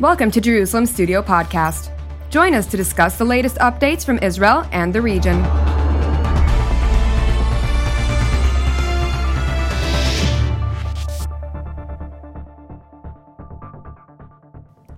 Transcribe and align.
Welcome 0.00 0.32
to 0.32 0.40
Jerusalem 0.40 0.86
Studio 0.86 1.22
Podcast. 1.22 1.88
Join 2.28 2.52
us 2.52 2.66
to 2.66 2.76
discuss 2.76 3.16
the 3.16 3.24
latest 3.24 3.58
updates 3.58 4.04
from 4.04 4.18
Israel 4.18 4.66
and 4.72 4.92
the 4.92 5.00
region. 5.00 5.40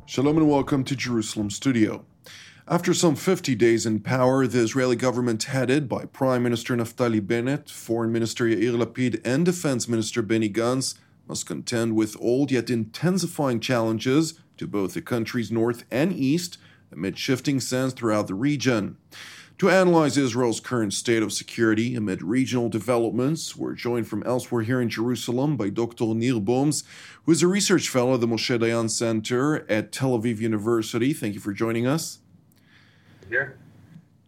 Shalom 0.07 0.39
and 0.39 0.49
welcome 0.49 0.83
to 0.85 0.97
Jerusalem 0.97 1.51
Studio. 1.51 2.07
After 2.67 2.95
some 2.95 3.17
50 3.17 3.55
days 3.55 3.85
in 3.85 4.01
power, 4.01 4.47
the 4.47 4.61
Israeli 4.61 4.97
government, 4.97 5.43
headed 5.43 5.91
by 5.91 6.07
Prime 6.07 6.43
Minister 6.43 6.75
Naftali 6.75 7.25
Bennett, 7.25 7.69
Foreign 7.69 8.13
Minister 8.13 8.47
Yair 8.47 8.83
Lapid, 8.83 9.21
and 9.27 9.45
Defense 9.45 9.89
Minister 9.89 10.23
Benny 10.23 10.49
Gantz, 10.49 10.95
must 11.29 11.47
contend 11.47 11.95
with 11.95 12.17
old 12.21 12.51
yet 12.51 12.71
intensifying 12.71 13.61
challenges 13.61 14.41
to 14.57 14.67
both 14.67 14.95
the 14.95 15.03
country's 15.03 15.51
north 15.51 15.85
and 15.91 16.13
east 16.13 16.59
amid 16.93 17.19
shifting 17.19 17.61
sands 17.61 17.95
throughout 17.95 18.27
the 18.27 18.35
region. 18.35 18.97
To 19.59 19.71
analyze 19.71 20.19
Israel's 20.19 20.61
current 20.61 20.93
state 20.93 21.23
of 21.23 21.33
security 21.33 21.95
amid 21.95 22.23
regional 22.23 22.69
developments, 22.69 23.57
we're 23.57 23.73
joined 23.73 24.07
from 24.07 24.23
elsewhere 24.25 24.63
here 24.63 24.83
in 24.83 24.91
Jerusalem 24.91 25.57
by 25.57 25.71
Dr. 25.71 26.15
Nir 26.15 26.41
Boms, 26.41 26.85
who 27.25 27.33
is 27.33 27.43
a 27.43 27.49
research 27.49 27.89
fellow 27.89 28.15
at 28.15 28.21
the 28.21 28.29
Moshe 28.29 28.59
Dayan 28.59 28.91
Center 28.91 29.65
at 29.71 29.93
Tel 29.93 30.19
Aviv 30.19 30.41
University. 30.41 31.15
Thank 31.15 31.33
you 31.33 31.41
for 31.41 31.55
joining 31.55 31.87
us. 31.87 32.19
Here. 33.31 33.57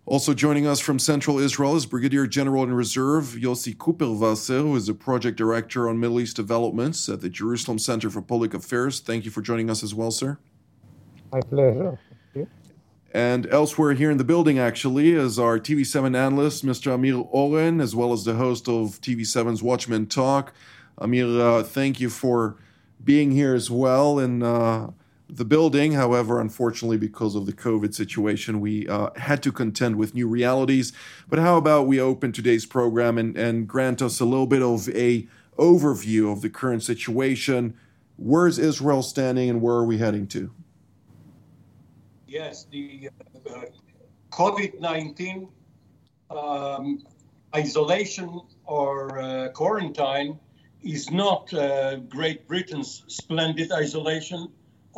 Also 0.08 0.32
joining 0.32 0.66
us 0.66 0.80
from 0.80 0.98
Central 0.98 1.38
Israel 1.38 1.76
is 1.76 1.84
Brigadier 1.84 2.26
General 2.26 2.62
in 2.62 2.72
Reserve 2.72 3.36
Yossi 3.38 3.76
Kuperwasser, 3.76 4.62
who 4.62 4.74
is 4.74 4.88
a 4.88 4.94
project 4.94 5.36
director 5.36 5.86
on 5.86 6.00
Middle 6.00 6.18
East 6.18 6.34
developments 6.34 7.10
at 7.10 7.20
the 7.20 7.28
Jerusalem 7.28 7.78
Center 7.78 8.08
for 8.08 8.22
Public 8.22 8.54
Affairs. 8.54 9.00
Thank 9.00 9.26
you 9.26 9.30
for 9.30 9.42
joining 9.42 9.68
us 9.68 9.82
as 9.82 9.94
well, 9.94 10.10
sir. 10.10 10.38
My 11.30 11.42
pleasure. 11.42 11.98
And 13.12 13.46
elsewhere 13.52 13.92
here 13.92 14.10
in 14.10 14.16
the 14.16 14.24
building, 14.24 14.58
actually, 14.58 15.12
is 15.12 15.38
our 15.38 15.58
TV7 15.58 16.16
analyst, 16.16 16.64
Mr. 16.64 16.94
Amir 16.94 17.22
Oren, 17.30 17.78
as 17.78 17.94
well 17.94 18.14
as 18.14 18.24
the 18.24 18.36
host 18.36 18.66
of 18.66 19.02
TV7's 19.02 19.62
Watchmen 19.62 20.06
Talk. 20.06 20.54
Amir, 20.96 21.26
uh, 21.38 21.62
thank 21.62 22.00
you 22.00 22.08
for 22.08 22.56
being 23.04 23.32
here 23.32 23.54
as 23.54 23.70
well. 23.70 24.18
And 24.18 24.42
uh, 24.42 24.88
the 25.28 25.44
building. 25.44 25.92
However, 25.92 26.40
unfortunately, 26.40 26.96
because 26.96 27.34
of 27.34 27.46
the 27.46 27.52
COVID 27.52 27.94
situation, 27.94 28.60
we 28.60 28.88
uh, 28.88 29.10
had 29.16 29.42
to 29.42 29.52
contend 29.52 29.96
with 29.96 30.14
new 30.14 30.26
realities. 30.26 30.92
But 31.28 31.38
how 31.38 31.56
about 31.56 31.86
we 31.86 32.00
open 32.00 32.32
today's 32.32 32.66
program 32.66 33.18
and, 33.18 33.36
and 33.36 33.68
grant 33.68 34.00
us 34.02 34.20
a 34.20 34.24
little 34.24 34.46
bit 34.46 34.62
of 34.62 34.88
a 34.90 35.28
overview 35.58 36.32
of 36.32 36.40
the 36.40 36.50
current 36.50 36.82
situation? 36.82 37.76
Where 38.16 38.46
is 38.46 38.58
Israel 38.58 39.02
standing, 39.02 39.50
and 39.50 39.62
where 39.62 39.76
are 39.76 39.84
we 39.84 39.98
heading 39.98 40.26
to? 40.28 40.50
Yes, 42.26 42.66
the 42.70 43.10
uh, 43.48 43.62
COVID 44.30 44.80
nineteen 44.80 45.48
um, 46.30 47.04
isolation 47.54 48.40
or 48.64 49.18
uh, 49.18 49.48
quarantine 49.50 50.38
is 50.82 51.10
not 51.10 51.52
uh, 51.54 51.96
Great 51.96 52.46
Britain's 52.46 53.02
splendid 53.08 53.72
isolation 53.72 54.48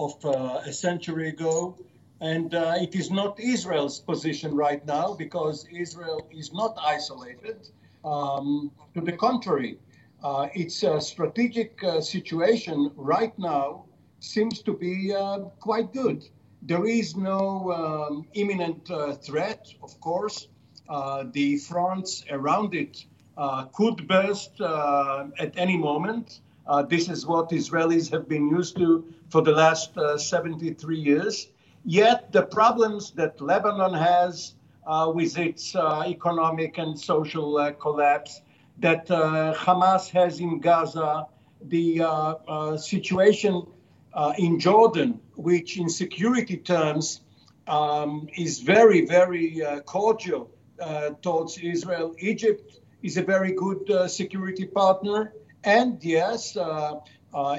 of 0.05 0.25
uh, 0.25 0.61
a 0.65 0.73
century 0.73 1.29
ago. 1.29 1.77
And 2.21 2.55
uh, 2.55 2.75
it 2.77 2.95
is 2.95 3.11
not 3.11 3.41
Israel's 3.41 3.99
position 4.01 4.55
right 4.55 4.85
now 4.87 5.15
because 5.15 5.67
Israel 5.73 6.29
is 6.31 6.53
not 6.53 6.77
isolated. 6.97 7.69
Um, 8.05 8.71
to 8.95 9.01
the 9.01 9.13
contrary, 9.13 9.79
uh, 10.23 10.49
its 10.55 10.85
strategic 11.13 11.81
situation 12.01 12.91
right 12.97 13.39
now 13.39 13.85
seems 14.21 14.63
to 14.63 14.73
be 14.87 15.15
quite 15.61 15.93
good. 15.93 16.29
There 16.63 16.87
is 16.87 17.17
no 17.17 17.73
um, 17.73 18.27
imminent 18.35 18.91
threat, 19.25 19.63
of 19.83 19.93
course. 20.01 20.49
the 21.39 21.49
fronts 21.69 22.25
around 22.31 22.75
it 22.75 22.95
uh, 23.41 23.65
could 23.73 24.07
burst 24.07 24.61
uh, 24.61 25.27
at 25.39 25.53
any 25.57 25.77
moment. 25.77 26.41
Uh, 26.67 26.83
this 26.83 27.09
is 27.09 27.27
what 27.27 27.49
Israelis 27.51 28.11
have 28.11 28.29
been 28.29 28.49
used 28.49 28.77
to 28.77 29.05
for 29.31 29.43
the 29.43 29.53
last 29.53 29.97
uh, 29.97 30.19
73 30.19 30.99
years. 30.99 31.49
Yet 31.85 32.33
the 32.33 32.43
problems 32.43 33.13
that 33.13 33.41
Lebanon 33.41 33.95
has 33.95 34.55
uh, 34.87 35.11
with 35.15 35.39
its 35.39 35.75
uh, 35.75 36.05
economic 36.07 36.79
and 36.79 36.99
social 36.99 37.57
uh, 37.57 37.73
collapse, 37.73 38.43
that 38.79 39.11
uh, 39.11 39.55
Hamas 39.55 40.11
has 40.11 40.41
in 40.41 40.59
Gaza, 40.59 41.27
the 41.63 42.03
uh, 42.03 42.77
situation 42.77 43.67
in 44.39 44.59
Jordan, 44.59 45.21
which 45.37 45.79
in 45.79 45.89
security 45.89 46.57
terms 46.57 47.21
um, 47.69 48.27
is 48.37 48.61
very, 48.61 49.05
very 49.07 49.63
cordial 49.85 50.51
towards 51.23 51.59
Israel. 51.59 52.15
Egypt 52.19 52.81
is 53.03 53.19
a 53.19 53.23
very 53.23 53.53
good 53.53 54.11
security 54.11 54.65
partner. 54.67 55.35
And 55.65 56.03
yes, 56.03 56.57
uh, 56.57 56.95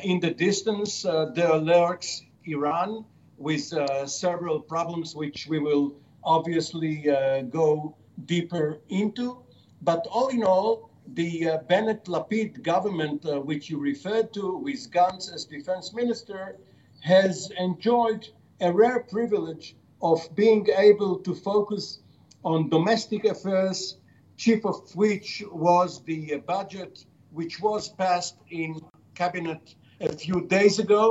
in 0.04 0.20
the 0.20 0.32
distance, 0.32 1.06
uh, 1.06 1.26
there 1.34 1.56
lurks 1.58 2.24
Iran 2.46 3.06
with 3.38 3.74
uh, 3.74 4.06
several 4.06 4.60
problems, 4.60 5.16
which 5.16 5.48
we 5.48 5.60
will 5.60 5.96
obviously 6.24 7.04
go 7.50 7.96
deeper 8.26 8.80
into. 8.90 9.42
But 9.82 10.06
all 10.12 10.28
in 10.28 10.44
all, 10.44 10.92
the 11.08 11.50
uh, 11.50 11.58
Bennett 11.68 12.06
Lapid 12.06 12.62
government, 12.62 13.26
uh, 13.26 13.40
which 13.40 13.70
you 13.70 13.80
referred 13.80 14.34
to, 14.34 14.58
with 14.58 14.92
Gantz 14.92 15.34
as 15.34 15.46
defense 15.46 15.94
minister, 15.94 16.58
has 17.02 17.52
enjoyed 17.58 18.30
a 18.60 18.72
rare 18.72 19.00
privilege 19.00 19.76
of 20.02 20.20
being 20.36 20.68
able 20.78 21.18
to 21.20 21.34
focus 21.34 22.00
on 22.44 22.70
domestic 22.70 23.26
affairs, 23.26 23.98
chief 24.38 24.66
of 24.66 24.96
which 24.96 25.44
was 25.52 26.04
the 26.04 26.38
budget, 26.46 27.06
which 27.32 27.60
was 27.60 27.90
passed 27.90 28.38
in 28.50 28.80
cabinet 29.22 29.76
a 30.00 30.12
few 30.24 30.38
days 30.58 30.80
ago. 30.80 31.04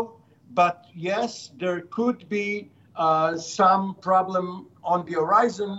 But 0.60 0.76
yes, 1.10 1.50
there 1.62 1.80
could 1.96 2.28
be 2.28 2.70
uh, 2.96 3.36
some 3.36 3.94
problem 4.08 4.46
on 4.82 5.04
the 5.06 5.14
horizon, 5.22 5.72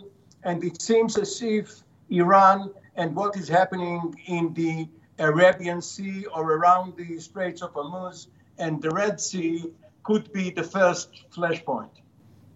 and 0.48 0.64
it 0.64 0.82
seems 0.82 1.18
as 1.18 1.42
if 1.42 1.68
Iran 2.10 2.72
and 2.96 3.08
what 3.20 3.36
is 3.42 3.48
happening 3.50 4.00
in 4.28 4.54
the 4.54 4.88
Arabian 5.20 5.82
Sea 5.82 6.26
or 6.34 6.44
around 6.58 6.96
the 7.02 7.20
Straits 7.20 7.62
of 7.62 7.74
Hormuz 7.74 8.28
and 8.58 8.82
the 8.82 8.92
Red 9.02 9.20
Sea 9.20 9.66
could 10.04 10.32
be 10.32 10.46
the 10.60 10.64
first 10.64 11.10
flashpoint. 11.36 11.96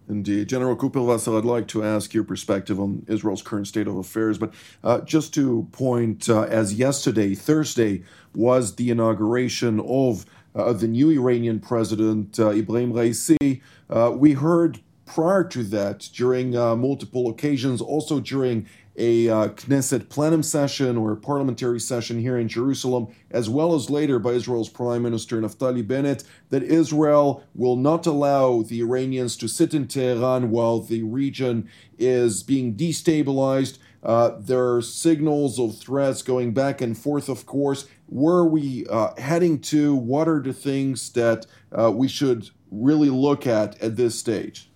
Indeed. 0.08 0.48
General 0.48 0.76
Kuperwasser, 0.76 1.36
I'd 1.36 1.44
like 1.44 1.66
to 1.68 1.82
ask 1.82 2.14
your 2.14 2.22
perspective 2.22 2.78
on 2.78 3.04
Israel's 3.08 3.42
current 3.42 3.66
state 3.66 3.88
of 3.88 3.96
affairs. 3.96 4.38
But 4.38 4.54
uh, 4.84 5.00
just 5.00 5.34
to 5.34 5.66
point, 5.72 6.28
uh, 6.28 6.42
as 6.42 6.74
yesterday, 6.74 7.34
Thursday, 7.34 8.04
was 8.34 8.76
the 8.76 8.90
inauguration 8.90 9.80
of 9.80 10.24
uh, 10.54 10.72
the 10.72 10.86
new 10.86 11.10
Iranian 11.10 11.58
president, 11.58 12.38
uh, 12.38 12.50
Ebrahim 12.50 12.92
Raisi, 12.92 13.60
uh, 13.90 14.12
we 14.14 14.32
heard 14.32 14.80
prior 15.06 15.44
to 15.44 15.62
that, 15.62 16.08
during 16.14 16.56
uh, 16.56 16.74
multiple 16.76 17.28
occasions, 17.28 17.80
also 17.80 18.20
during 18.20 18.66
a 18.98 19.28
uh, 19.28 19.48
Knesset 19.48 20.08
plenum 20.08 20.42
session 20.42 20.96
or 20.96 21.12
a 21.12 21.16
parliamentary 21.16 21.80
session 21.80 22.20
here 22.20 22.38
in 22.38 22.48
Jerusalem, 22.48 23.08
as 23.30 23.48
well 23.48 23.74
as 23.74 23.90
later 23.90 24.18
by 24.18 24.30
Israel's 24.30 24.68
Prime 24.68 25.02
Minister 25.02 25.40
Naftali 25.40 25.86
Bennett, 25.86 26.24
that 26.50 26.62
Israel 26.62 27.44
will 27.54 27.76
not 27.76 28.06
allow 28.06 28.62
the 28.62 28.80
Iranians 28.80 29.36
to 29.38 29.48
sit 29.48 29.74
in 29.74 29.86
Tehran 29.86 30.50
while 30.50 30.80
the 30.80 31.02
region 31.02 31.68
is 31.98 32.42
being 32.42 32.74
destabilized. 32.74 33.78
Uh, 34.02 34.36
there 34.38 34.74
are 34.74 34.82
signals 34.82 35.58
of 35.58 35.76
threats 35.76 36.22
going 36.22 36.54
back 36.54 36.80
and 36.80 36.96
forth, 36.96 37.28
of 37.28 37.44
course. 37.44 37.86
Where 38.06 38.36
are 38.36 38.46
we 38.46 38.86
uh, 38.88 39.20
heading 39.20 39.58
to? 39.62 39.96
What 39.96 40.28
are 40.28 40.40
the 40.40 40.52
things 40.52 41.10
that 41.12 41.46
uh, 41.76 41.90
we 41.90 42.06
should 42.06 42.50
really 42.70 43.10
look 43.10 43.46
at 43.46 43.80
at 43.82 43.96
this 43.96 44.18
stage? 44.18 44.70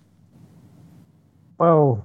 Well, 1.58 2.04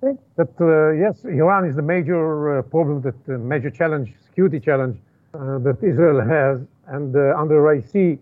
that 0.00 0.54
uh, 0.60 0.92
yes, 0.92 1.24
Iran 1.24 1.66
is 1.66 1.76
the 1.76 1.82
major 1.82 2.58
uh, 2.58 2.62
problem, 2.62 3.02
that 3.02 3.14
uh, 3.28 3.38
major 3.38 3.70
challenge, 3.70 4.14
security 4.24 4.58
challenge 4.58 4.98
uh, 5.34 5.58
that 5.58 5.78
Israel 5.82 6.20
has, 6.20 6.60
and 6.86 7.14
uh, 7.14 7.36
under 7.36 7.60
Raisi, 7.60 8.18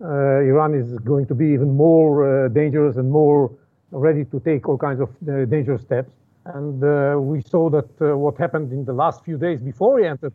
uh, 0.00 0.06
Iran 0.50 0.74
is 0.74 0.98
going 0.98 1.26
to 1.26 1.34
be 1.34 1.46
even 1.46 1.74
more 1.74 2.48
dangerous 2.48 2.96
and 2.96 3.10
more 3.10 3.50
ready 3.92 4.24
to 4.26 4.40
take 4.40 4.68
all 4.68 4.78
kinds 4.78 5.00
of 5.00 5.08
dangerous 5.24 5.82
steps. 5.82 6.10
And 6.44 6.80
we 7.28 7.40
saw 7.40 7.70
that 7.70 8.16
what 8.18 8.36
happened 8.36 8.72
in 8.72 8.84
the 8.84 8.92
last 8.92 9.24
few 9.24 9.38
days 9.38 9.60
before 9.60 10.00
he 10.00 10.06
entered 10.06 10.32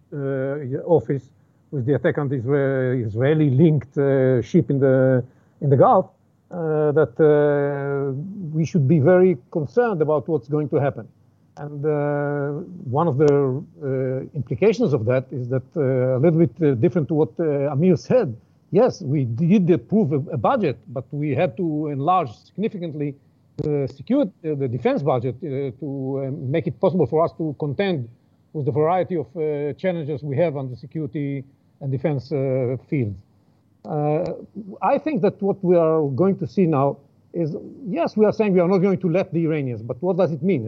office 0.85 1.29
with 1.71 1.85
the 1.85 1.95
attack 1.95 2.17
on 2.17 2.29
the 2.29 2.37
Israeli-linked 3.05 3.93
ship 4.45 4.69
in 4.69 4.79
the 4.79 5.23
in 5.59 5.69
the 5.69 5.75
Gulf 5.75 6.05
uh, 6.49 6.91
that 6.93 7.13
uh, 7.19 8.13
we 8.55 8.65
should 8.65 8.87
be 8.87 8.99
very 8.99 9.37
concerned 9.51 10.01
about 10.01 10.27
what's 10.27 10.47
going 10.47 10.69
to 10.69 10.77
happen. 10.77 11.07
And 11.57 11.83
uh, 11.85 12.63
one 12.89 13.07
of 13.07 13.17
the 13.17 14.29
implications 14.35 14.93
of 14.93 15.05
that 15.05 15.25
is 15.31 15.49
that 15.49 15.63
a 15.75 16.19
little 16.19 16.39
bit 16.39 16.79
different 16.79 17.07
to 17.07 17.15
what 17.15 17.39
Amir 17.39 17.95
said, 17.97 18.37
yes, 18.71 19.01
we 19.01 19.25
did 19.25 19.69
approve 19.71 20.11
a, 20.13 20.21
a 20.31 20.37
budget, 20.37 20.77
but 20.87 21.05
we 21.11 21.33
had 21.33 21.57
to 21.57 21.87
enlarge 21.87 22.31
significantly 22.31 23.15
the 23.57 23.91
security, 23.93 24.31
uh, 24.45 24.55
the 24.55 24.67
defense 24.67 25.01
budget 25.01 25.35
uh, 25.37 25.71
to 25.79 26.23
uh, 26.27 26.31
make 26.31 26.67
it 26.67 26.79
possible 26.79 27.07
for 27.07 27.23
us 27.23 27.31
to 27.37 27.55
contend 27.59 28.07
with 28.53 28.65
the 28.65 28.71
variety 28.71 29.15
of 29.15 29.27
uh, 29.35 29.73
challenges 29.73 30.23
we 30.23 30.37
have 30.37 30.55
on 30.55 30.69
the 30.69 30.77
security 30.77 31.43
and 31.81 31.91
defense 31.91 32.31
uh, 32.31 32.77
fields. 32.89 33.17
Uh, 33.87 34.33
I 34.81 34.97
think 34.97 35.21
that 35.21 35.41
what 35.41 35.63
we 35.63 35.77
are 35.77 36.07
going 36.09 36.37
to 36.39 36.47
see 36.47 36.65
now 36.65 36.97
is, 37.33 37.55
yes, 37.87 38.17
we 38.17 38.25
are 38.25 38.33
saying 38.33 38.53
we 38.53 38.59
are 38.59 38.67
not 38.67 38.79
going 38.79 38.99
to 38.99 39.09
let 39.09 39.31
the 39.31 39.45
Iranians, 39.45 39.81
but 39.81 40.01
what 40.01 40.17
does 40.17 40.31
it 40.31 40.43
mean? 40.43 40.65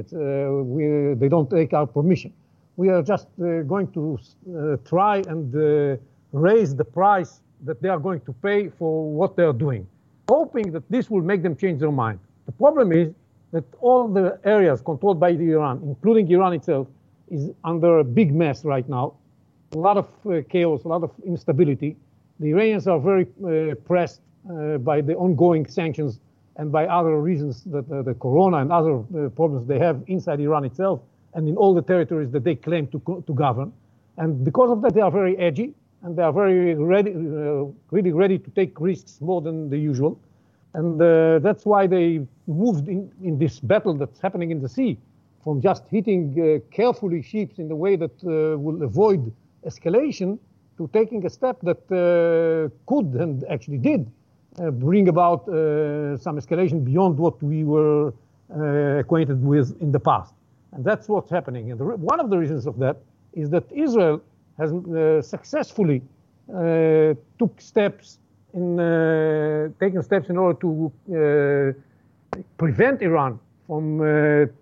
We, 0.75 1.16
they 1.16 1.27
don't 1.27 1.50
take 1.50 1.74
our 1.74 1.88
permission. 1.88 2.31
We 2.77 2.89
are 2.89 3.01
just 3.01 3.27
going 3.38 3.92
to 3.92 4.18
try 4.86 5.18
and 5.27 6.00
raise 6.31 6.75
the 6.75 6.86
price 6.86 7.42
that 7.66 7.81
they 7.81 7.89
are 7.89 8.00
going 8.00 8.21
to 8.21 8.33
pay 8.33 8.69
for 8.69 9.12
what 9.12 9.36
they 9.36 9.44
are 9.44 9.54
doing, 9.54 9.86
hoping 10.30 10.71
that 10.71 10.89
this 10.89 11.10
will 11.10 11.24
make 11.24 11.42
them 11.44 11.56
change 11.57 11.80
their 11.81 11.92
mind. 11.92 12.19
The 12.45 12.54
problem 12.54 12.94
is 12.94 13.13
that 13.51 13.66
all 13.81 14.07
the 14.07 14.39
areas 14.45 14.81
controlled 14.81 15.19
by 15.19 15.31
Iran, 15.31 15.81
including 15.83 16.31
Iran 16.31 16.54
itself, 16.54 16.88
is 17.30 17.50
under 17.63 18.00
a 18.00 18.04
big 18.04 18.33
mess 18.33 18.63
right 18.63 18.88
now. 18.88 19.16
A 19.74 19.77
lot 19.77 19.98
of 19.98 20.07
uh, 20.25 20.42
chaos, 20.50 20.83
a 20.83 20.88
lot 20.88 21.04
of 21.04 21.12
instability. 21.25 21.98
The 22.39 22.51
Iranians 22.51 22.88
are 22.88 23.00
very 23.00 23.27
uh, 23.44 23.75
pressed 23.75 24.21
uh, 24.50 24.77
by 24.77 25.01
the 25.01 25.15
ongoing 25.15 25.65
sanctions 25.65 26.19
and 26.56 26.71
by 26.71 26.88
other 26.88 27.19
reasons 27.19 27.63
that 27.65 27.91
uh, 27.91 28.01
the 28.01 28.13
corona 28.13 28.57
and 28.57 28.71
other 28.71 29.00
uh, 29.00 29.30
problems 29.30 29.68
they 29.68 29.77
have 29.80 30.01
inside 30.07 30.39
Iran 30.39 30.63
itself 30.63 31.01
and 31.33 31.50
in 31.50 31.57
all 31.57 31.74
the 31.74 31.81
territories 31.81 32.31
that 32.31 32.45
they 32.45 32.56
claim 32.56 32.88
to, 32.88 33.24
to 33.27 33.33
govern. 33.33 33.74
And 34.18 34.44
because 34.45 34.71
of 34.71 34.81
that, 34.83 34.94
they 34.94 35.01
are 35.01 35.12
very 35.12 35.38
edgy 35.38 35.74
and 36.03 36.15
they 36.15 36.24
are 36.24 36.31
very 36.31 36.75
ready, 36.75 37.12
uh, 37.12 37.65
really 37.91 38.13
ready 38.13 38.39
to 38.39 38.50
take 38.51 38.80
risks 38.80 39.19
more 39.19 39.42
than 39.42 39.69
the 39.69 39.77
usual. 39.77 40.18
And 40.74 41.01
uh, 41.01 41.39
that's 41.39 41.65
why 41.65 41.88
they 41.88 42.25
moved 42.47 42.88
in, 42.88 43.12
in 43.21 43.38
this 43.38 43.59
battle 43.59 43.94
that's 43.95 44.21
happening 44.21 44.51
in 44.51 44.62
the 44.62 44.69
sea 44.69 44.97
from 45.44 45.62
just 45.62 45.88
hitting 45.89 46.62
carefully 46.71 47.21
ships 47.21 47.59
in 47.59 47.68
the 47.68 47.75
way 47.75 47.95
that 47.95 48.12
will 48.24 48.83
avoid 48.83 49.33
escalation 49.65 50.38
to 50.80 50.90
taking 50.94 51.26
a 51.26 51.30
step 51.30 51.58
that 51.70 51.81
uh, 51.92 52.70
could 52.92 53.10
and 53.24 53.44
actually 53.56 53.78
did 53.78 54.02
uh, 54.08 54.72
bring 54.72 55.10
about 55.10 55.46
some 56.26 56.36
escalation 56.42 56.84
beyond 56.84 57.18
what 57.18 57.36
we 57.44 57.64
were 57.64 58.14
acquainted 59.04 59.40
with 59.44 59.68
in 59.81 59.92
the 59.92 60.00
past. 60.00 60.34
And 60.74 60.84
that's 60.84 61.08
what's 61.08 61.30
happening. 61.30 61.70
And 61.72 61.80
the, 61.80 61.86
one 62.14 62.20
of 62.20 62.30
the 62.31 62.38
reasons 62.38 62.66
of 62.66 62.80
that 62.80 62.98
is 63.34 63.50
that 63.50 63.66
Israel 63.72 64.22
has 64.58 64.72
uh, 64.72 65.22
successfully 65.22 66.02
uh, 66.02 67.14
took 67.38 67.54
steps 67.60 68.20
in 68.54 68.80
uh, 68.80 69.70
taken 69.80 70.02
steps 70.02 70.30
in 70.30 70.38
order 70.38 70.58
to 70.66 70.72
prevent 72.58 73.02
Iran 73.02 73.40
from 73.68 73.84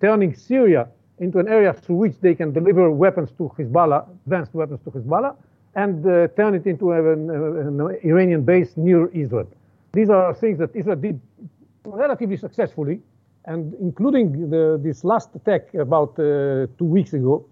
turning 0.01 0.31
Syria 0.35 0.89
into 1.19 1.39
an 1.39 1.47
area 1.47 1.73
through 1.73 1.95
which 2.03 2.15
they 2.19 2.35
can 2.35 2.51
deliver 2.51 2.91
weapons 2.91 3.29
to 3.37 3.43
Hezbollah, 3.57 4.01
advanced 4.25 4.53
weapons 4.53 4.81
to 4.83 4.91
Hezbollah, 4.91 5.35
and 5.77 6.03
uh, 6.07 6.27
turn 6.35 6.55
it 6.55 6.65
into 6.65 6.91
an, 6.91 7.29
an, 7.29 7.97
Iranian 8.03 8.41
base 8.43 8.75
near 8.75 9.07
Israel. 9.09 9.47
These 9.93 10.09
are 10.09 10.33
things 10.33 10.57
that 10.57 10.75
Israel 10.75 10.97
did 10.97 11.21
relatively 11.85 12.35
successfully, 12.35 12.99
and 13.45 13.73
including 13.79 14.49
the, 14.49 14.79
this 14.83 15.03
last 15.03 15.29
attack 15.35 15.73
about 15.75 16.19
uh, 16.19 16.65
two 16.79 16.89
weeks 16.97 17.13
ago, 17.13 17.45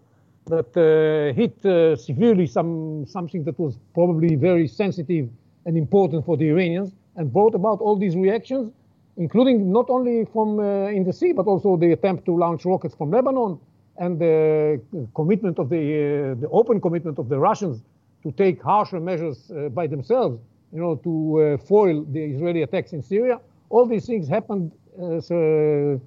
that 0.48 0.72
uh, 0.76 1.34
hit 1.40 1.56
uh, 1.66 1.96
severely 1.96 2.48
some 2.48 3.06
something 3.06 3.44
that 3.44 3.58
was 3.60 3.78
probably 3.94 4.36
very 4.36 4.68
sensitive 4.68 5.30
and 5.66 5.78
important 5.78 6.26
for 6.26 6.36
the 6.36 6.48
Iranians, 6.50 6.92
and 7.18 7.32
brought 7.32 7.54
about 7.54 7.80
all 7.80 7.96
these 7.96 8.16
reactions, 8.16 8.72
including 9.18 9.72
not 9.72 9.88
only 9.90 10.26
from 10.34 10.60
uh, 10.60 10.98
in 10.98 11.04
the 11.04 11.14
sea, 11.14 11.32
but 11.32 11.46
also 11.46 11.78
the 11.78 11.92
attempt 11.92 12.26
to 12.26 12.36
launch 12.36 12.66
rockets 12.66 12.96
from 12.96 13.12
Lebanon, 13.12 13.60
and 13.98 14.20
the 14.20 14.82
commitment 15.14 15.60
of 15.60 15.70
the 15.70 15.78
uh, 15.78 16.42
the 16.42 16.50
open 16.50 16.82
commitment 16.82 17.20
of 17.20 17.30
the 17.30 17.40
Russians 17.40 17.84
to 18.26 18.32
take 18.32 18.62
harsher 18.62 19.00
measures 19.00 19.52
uh, 19.52 19.70
by 19.70 19.86
themselves, 19.88 20.40
you 20.74 20.82
know, 20.82 20.96
to 20.96 21.14
uh, 21.14 21.58
foil 21.58 22.04
the 22.12 22.24
Israeli 22.34 22.64
attacks 22.64 22.92
in 22.92 23.02
Syria. 23.02 23.40
All 23.70 23.86
these 23.86 24.06
things 24.08 24.28
happened 24.28 24.72
as 25.16 25.30
a 25.32 26.00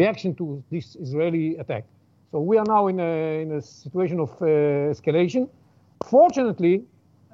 reaction 0.00 0.34
to 0.34 0.62
this 0.70 0.96
Israeli 0.96 1.56
attack. 1.56 1.84
So 2.30 2.40
we 2.40 2.58
are 2.58 2.64
now 2.66 2.88
in 2.88 2.98
a, 2.98 3.42
in 3.42 3.52
a 3.52 3.62
situation 3.62 4.18
of 4.18 4.30
uh, 4.42 4.46
escalation. 4.94 5.48
Fortunately, 6.04 6.82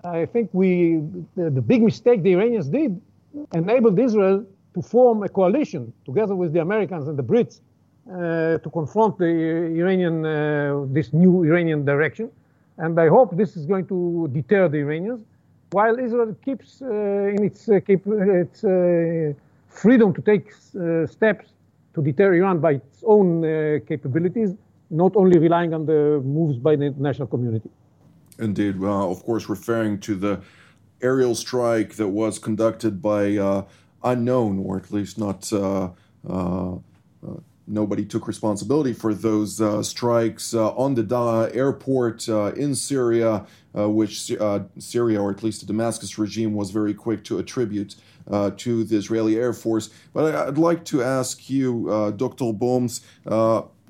I 0.05 0.26
think 0.26 0.50
we 0.52 1.00
the, 1.37 1.49
the, 1.50 1.62
big 1.62 1.82
mistake 1.82 2.23
the 2.23 2.32
Iranians 2.32 2.69
did 2.69 3.00
enabled 3.55 3.99
Israel 3.99 4.44
to 4.75 4.82
form 4.82 5.23
a 5.23 5.28
coalition 5.28 5.93
together 6.05 6.34
with 6.34 6.52
the 6.52 6.61
Americans 6.61 7.08
and 7.08 7.16
the 7.19 7.23
Brits 7.23 7.61
uh, 8.08 8.58
to 8.58 8.70
confront 8.70 9.19
the 9.19 9.32
Iranian 9.81 10.26
uh, 10.26 10.84
this 10.96 11.12
new 11.12 11.44
Iranian 11.44 11.84
direction. 11.84 12.31
And 12.78 12.99
I 12.99 13.08
hope 13.08 13.37
this 13.37 13.56
is 13.56 13.67
going 13.67 13.87
to 13.87 14.28
deter 14.32 14.69
the 14.69 14.78
Iranians, 14.78 15.20
while 15.72 15.99
Israel 15.99 16.34
keeps 16.44 16.82
uh, 16.82 16.87
in 17.34 17.44
its 17.44 17.69
uh, 17.69 17.81
its 18.44 18.64
uh, 18.64 19.32
freedom 19.69 20.12
to 20.14 20.22
take 20.22 20.52
steps 21.06 21.46
to 21.94 22.02
deter 22.02 22.34
Iran 22.34 22.61
by 22.61 22.72
its 22.72 23.05
own 23.05 23.43
capabilities 23.87 24.50
not 24.90 25.14
only 25.14 25.38
relying 25.38 25.72
on 25.72 25.87
the 25.87 26.20
moves 26.25 26.58
by 26.58 26.76
the 26.76 26.87
international 26.87 27.28
community. 27.28 27.70
Indeed. 28.38 28.82
Of 28.82 29.23
course, 29.25 29.49
referring 29.49 30.00
to 30.00 30.14
the 30.16 30.40
aerial 31.00 31.34
strike 31.34 31.94
that 31.94 32.08
was 32.08 32.38
conducted 32.38 33.00
by 33.00 33.37
uh, 33.37 33.64
unknown, 34.02 34.58
or 34.58 34.76
at 34.76 34.90
least 34.90 35.19
not. 35.19 35.52
Uh, 35.52 35.90
uh 36.28 36.76
nobody 37.70 38.05
took 38.05 38.26
responsibility 38.26 38.93
for 38.93 39.14
those 39.14 39.61
uh, 39.61 39.82
strikes 39.82 40.52
uh, 40.55 40.70
on 40.75 40.94
the 40.94 41.02
da- 41.02 41.44
airport 41.52 42.28
uh, 42.28 42.52
in 42.55 42.75
Syria, 42.75 43.46
uh, 43.76 43.88
which 43.88 44.20
Syria, 44.78 45.22
or 45.22 45.31
at 45.31 45.43
least 45.43 45.61
the 45.61 45.67
Damascus 45.67 46.19
regime, 46.19 46.55
was 46.55 46.70
very 46.70 46.93
quick 46.93 47.22
to 47.25 47.38
attribute 47.38 47.96
to 48.56 48.84
the 48.84 48.96
Israeli 48.96 49.37
Air 49.37 49.52
Force. 49.52 49.90
But 50.12 50.34
I- 50.34 50.46
would 50.46 50.58
like 50.58 50.84
to 50.87 51.02
ask 51.02 51.49
you, 51.49 52.12
Dr. 52.17 52.52
Boms, 52.52 53.00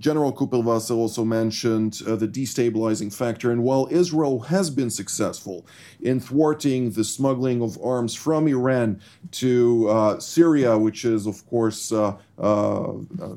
General 0.00 0.32
Kuperwasser 0.32 0.96
also 0.96 1.24
mentioned 1.24 2.00
uh, 2.06 2.16
the 2.16 2.26
destabilizing 2.26 3.14
factor. 3.14 3.52
And 3.52 3.62
while 3.62 3.86
Israel 3.90 4.40
has 4.40 4.70
been 4.70 4.90
successful 4.90 5.66
in 6.00 6.18
thwarting 6.18 6.92
the 6.92 7.04
smuggling 7.04 7.62
of 7.62 7.78
arms 7.84 8.14
from 8.14 8.48
Iran 8.48 9.00
to 9.32 9.88
uh, 9.88 10.18
Syria, 10.18 10.78
which 10.78 11.04
is, 11.04 11.26
of 11.26 11.46
course, 11.48 11.92
uh, 11.92 12.16
uh 12.38 12.92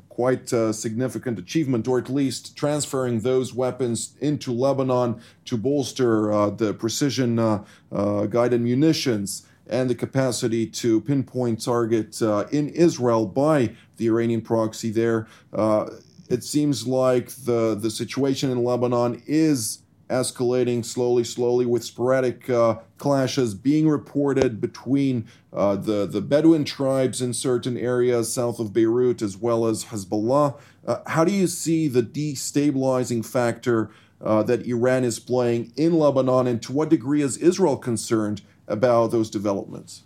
quite 0.08 0.54
a 0.54 0.74
significant 0.74 1.38
achievement, 1.38 1.88
or 1.88 2.00
at 2.00 2.10
least 2.10 2.56
transferring 2.56 3.20
those 3.20 3.54
weapons 3.54 4.16
into 4.22 4.54
Lebanon 4.54 5.22
to 5.44 5.58
bolster 5.58 6.32
uh, 6.32 6.50
the 6.50 6.74
precision 6.74 7.38
uh, 7.38 8.26
guided 8.28 8.62
munitions 8.62 9.46
and 9.68 9.90
the 9.90 9.96
capacity 9.96 10.66
to 10.68 11.02
pinpoint 11.02 11.64
target 11.64 12.22
uh, 12.22 12.46
in 12.52 12.70
Israel 12.70 13.26
by 13.26 13.74
the 13.98 14.08
Iranian 14.08 14.42
proxy 14.42 14.92
there. 14.92 15.28
Uh, 15.54 15.90
it 16.30 16.44
seems 16.44 16.88
like 16.88 17.30
the 17.30 17.76
the 17.76 17.90
situation 17.90 18.52
in 18.52 18.64
Lebanon 18.64 19.22
is 19.26 19.80
escalating 20.10 20.86
slowly, 20.86 21.24
slowly, 21.24 21.66
with 21.66 21.84
sporadic 21.84 22.50
uh, 22.50 22.76
clashes 22.98 23.56
being 23.56 23.88
reported 23.88 24.62
between 24.62 25.28
uh, 25.52 25.76
the 25.76 26.06
the 26.06 26.22
Bedouin 26.22 26.66
tribes 26.66 27.22
in 27.22 27.34
certain 27.34 27.78
areas 27.78 28.34
south 28.34 28.60
of 28.60 28.74
Beirut, 28.74 29.22
as 29.22 29.38
well 29.38 29.66
as 29.66 29.86
Hezbollah. 29.86 30.60
Uh, 30.86 30.98
how 31.08 31.24
do 31.24 31.32
you 31.32 31.48
see 31.48 31.88
the 31.88 32.04
destabilizing 32.04 33.26
factor 33.26 33.90
uh, 34.22 34.44
that 34.44 34.66
Iran 34.66 35.04
is 35.04 35.20
playing 35.20 35.74
in 35.76 35.94
Lebanon, 35.94 36.48
and 36.48 36.62
to 36.64 36.72
what 36.72 36.90
degree 36.90 37.22
is 37.22 37.38
Israel 37.38 37.78
concerned 37.78 38.42
about 38.68 39.12
those 39.12 39.30
developments? 39.30 40.04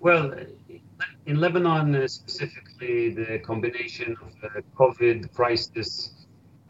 Well, 0.00 0.34
in 1.26 1.40
Lebanon 1.40 1.94
uh, 1.94 2.06
specifically, 2.06 3.10
the 3.10 3.38
combination 3.38 4.16
of 4.20 4.32
the 4.40 4.62
COVID 4.76 5.32
crisis, 5.32 6.12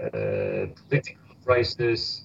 uh, 0.01 0.67
political 0.89 1.35
crisis, 1.45 2.25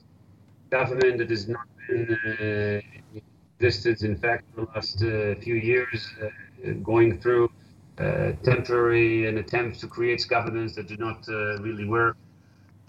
government 0.70 1.18
that 1.18 1.30
has 1.30 1.48
not 1.48 1.68
been 1.88 2.18
uh, 2.40 3.20
existed, 3.60 4.04
in 4.04 4.16
fact, 4.16 4.46
for 4.54 4.66
the 4.66 4.72
last 4.76 5.04
uh, 5.04 5.40
few 5.42 5.56
years, 5.56 6.08
uh, 6.22 6.72
going 6.84 7.20
through 7.20 7.52
uh, 7.98 8.32
temporary 8.44 9.28
and 9.28 9.40
attempts 9.40 9.80
to 9.80 9.88
create 9.88 10.26
governments 10.30 10.76
that 10.76 10.88
do 10.88 10.98
not 10.98 11.28
really 11.62 11.86
work. 11.86 12.16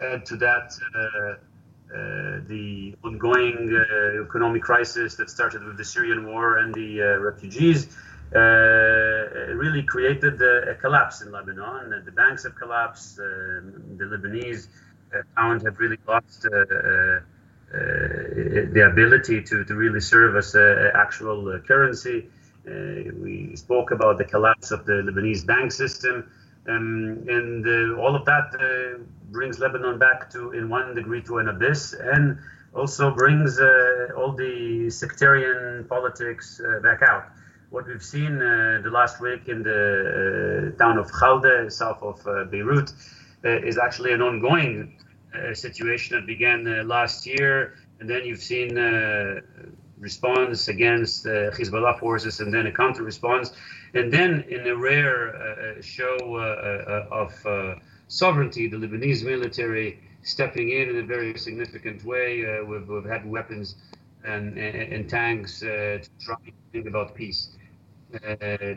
Add 0.01 0.25
to 0.27 0.37
that 0.37 0.73
the 2.49 2.95
ongoing 3.03 3.85
economic 4.23 4.63
crisis 4.63 5.17
that 5.17 5.29
started 5.29 5.65
with 5.65 5.77
the 5.77 5.85
Syrian 5.85 6.27
war 6.27 6.59
and 6.59 6.73
the 6.75 7.01
refugees 7.19 7.89
uh, 7.89 8.10
really 8.39 9.83
created 9.83 10.41
a 10.43 10.75
collapse 10.77 11.23
in 11.23 11.33
Lebanon. 11.33 12.03
The 12.05 12.13
banks 12.13 12.45
have 12.45 12.57
collapsed. 12.57 13.19
Uh, 13.19 13.25
the 13.97 14.05
Lebanese 14.05 14.69
uh, 15.15 15.23
pound 15.37 15.63
have 15.63 15.79
really 15.79 15.99
lost 16.07 16.43
the 16.43 17.23
ability 18.91 19.43
to, 19.43 19.65
to 19.65 19.75
really 19.75 20.01
serve 20.01 20.37
as 20.37 20.55
an 20.55 20.91
actual 20.95 21.59
currency. 21.67 22.29
we 22.65 23.55
spoke 23.57 23.91
about 23.91 24.19
the 24.19 24.25
collapse 24.25 24.71
of 24.71 24.85
the 24.87 25.03
Lebanese 25.03 25.45
bank 25.47 25.73
system. 25.73 26.31
Um, 26.69 27.25
and 27.27 27.67
uh, 27.67 28.01
all 28.01 28.15
of 28.15 28.25
that 28.27 28.55
uh, 28.55 28.99
brings 29.31 29.59
Lebanon 29.59 29.99
back 29.99 30.31
to, 30.31 30.53
in 30.53 30.69
one 30.69 30.95
degree, 30.95 31.23
to 31.23 31.39
an 31.39 31.49
abyss, 31.49 31.95
and 31.95 32.39
also 32.75 33.11
brings 33.11 33.59
uh, 33.59 34.09
all 34.17 34.33
the 34.33 34.91
sectarian 34.91 35.85
politics 35.89 36.61
back 36.83 37.03
out. 37.03 37.25
What 37.71 37.87
we've 37.87 38.03
seen 38.03 38.39
the 38.39 38.91
last 38.91 39.21
week 39.21 39.49
in 39.49 39.62
the 39.62 40.75
town 40.79 40.99
of 40.99 41.11
Khalde, 41.12 41.71
south 41.71 42.03
of 42.03 42.50
Beirut, 42.50 42.93
is 43.45 43.79
actually 43.79 44.12
an 44.12 44.23
ongoing 44.23 44.99
situation 45.55 46.17
that 46.17 46.27
began 46.27 46.87
last 46.89 47.27
year, 47.27 47.75
and 48.00 48.11
then 48.11 48.25
you've 48.25 48.43
seen 48.43 48.77
response 50.00 50.69
against 50.69 51.27
uh, 51.27 51.50
Hezbollah 51.53 51.99
forces 51.99 52.41
and 52.41 52.53
then 52.53 52.67
a 52.67 52.73
counter 52.73 53.05
response. 53.05 53.53
And 53.95 54.12
then, 54.12 54.45
in 54.49 54.67
a 54.67 54.75
rare 54.75 55.37
uh, 55.37 55.83
show 55.83 56.17
uh, 56.19 57.05
uh 57.12 57.23
of 57.23 57.47
uh, 57.47 57.75
sovereignty, 58.09 58.67
the 58.67 58.77
Lebanese 58.77 59.25
military 59.25 60.00
stepping 60.23 60.71
in 60.71 60.89
in 60.91 60.97
a 60.99 61.07
very 61.07 61.39
significant 61.39 62.05
way. 62.05 62.45
Uh, 62.47 62.65
we've, 62.65 63.05
had 63.05 63.29
weapons 63.29 63.77
and, 64.25 64.59
and, 64.59 64.93
and 64.93 65.09
tanks 65.09 65.61
to 65.61 66.00
try 66.21 66.37
to 66.47 66.53
bring 66.73 66.89
about 66.89 67.15
peace. 67.15 67.50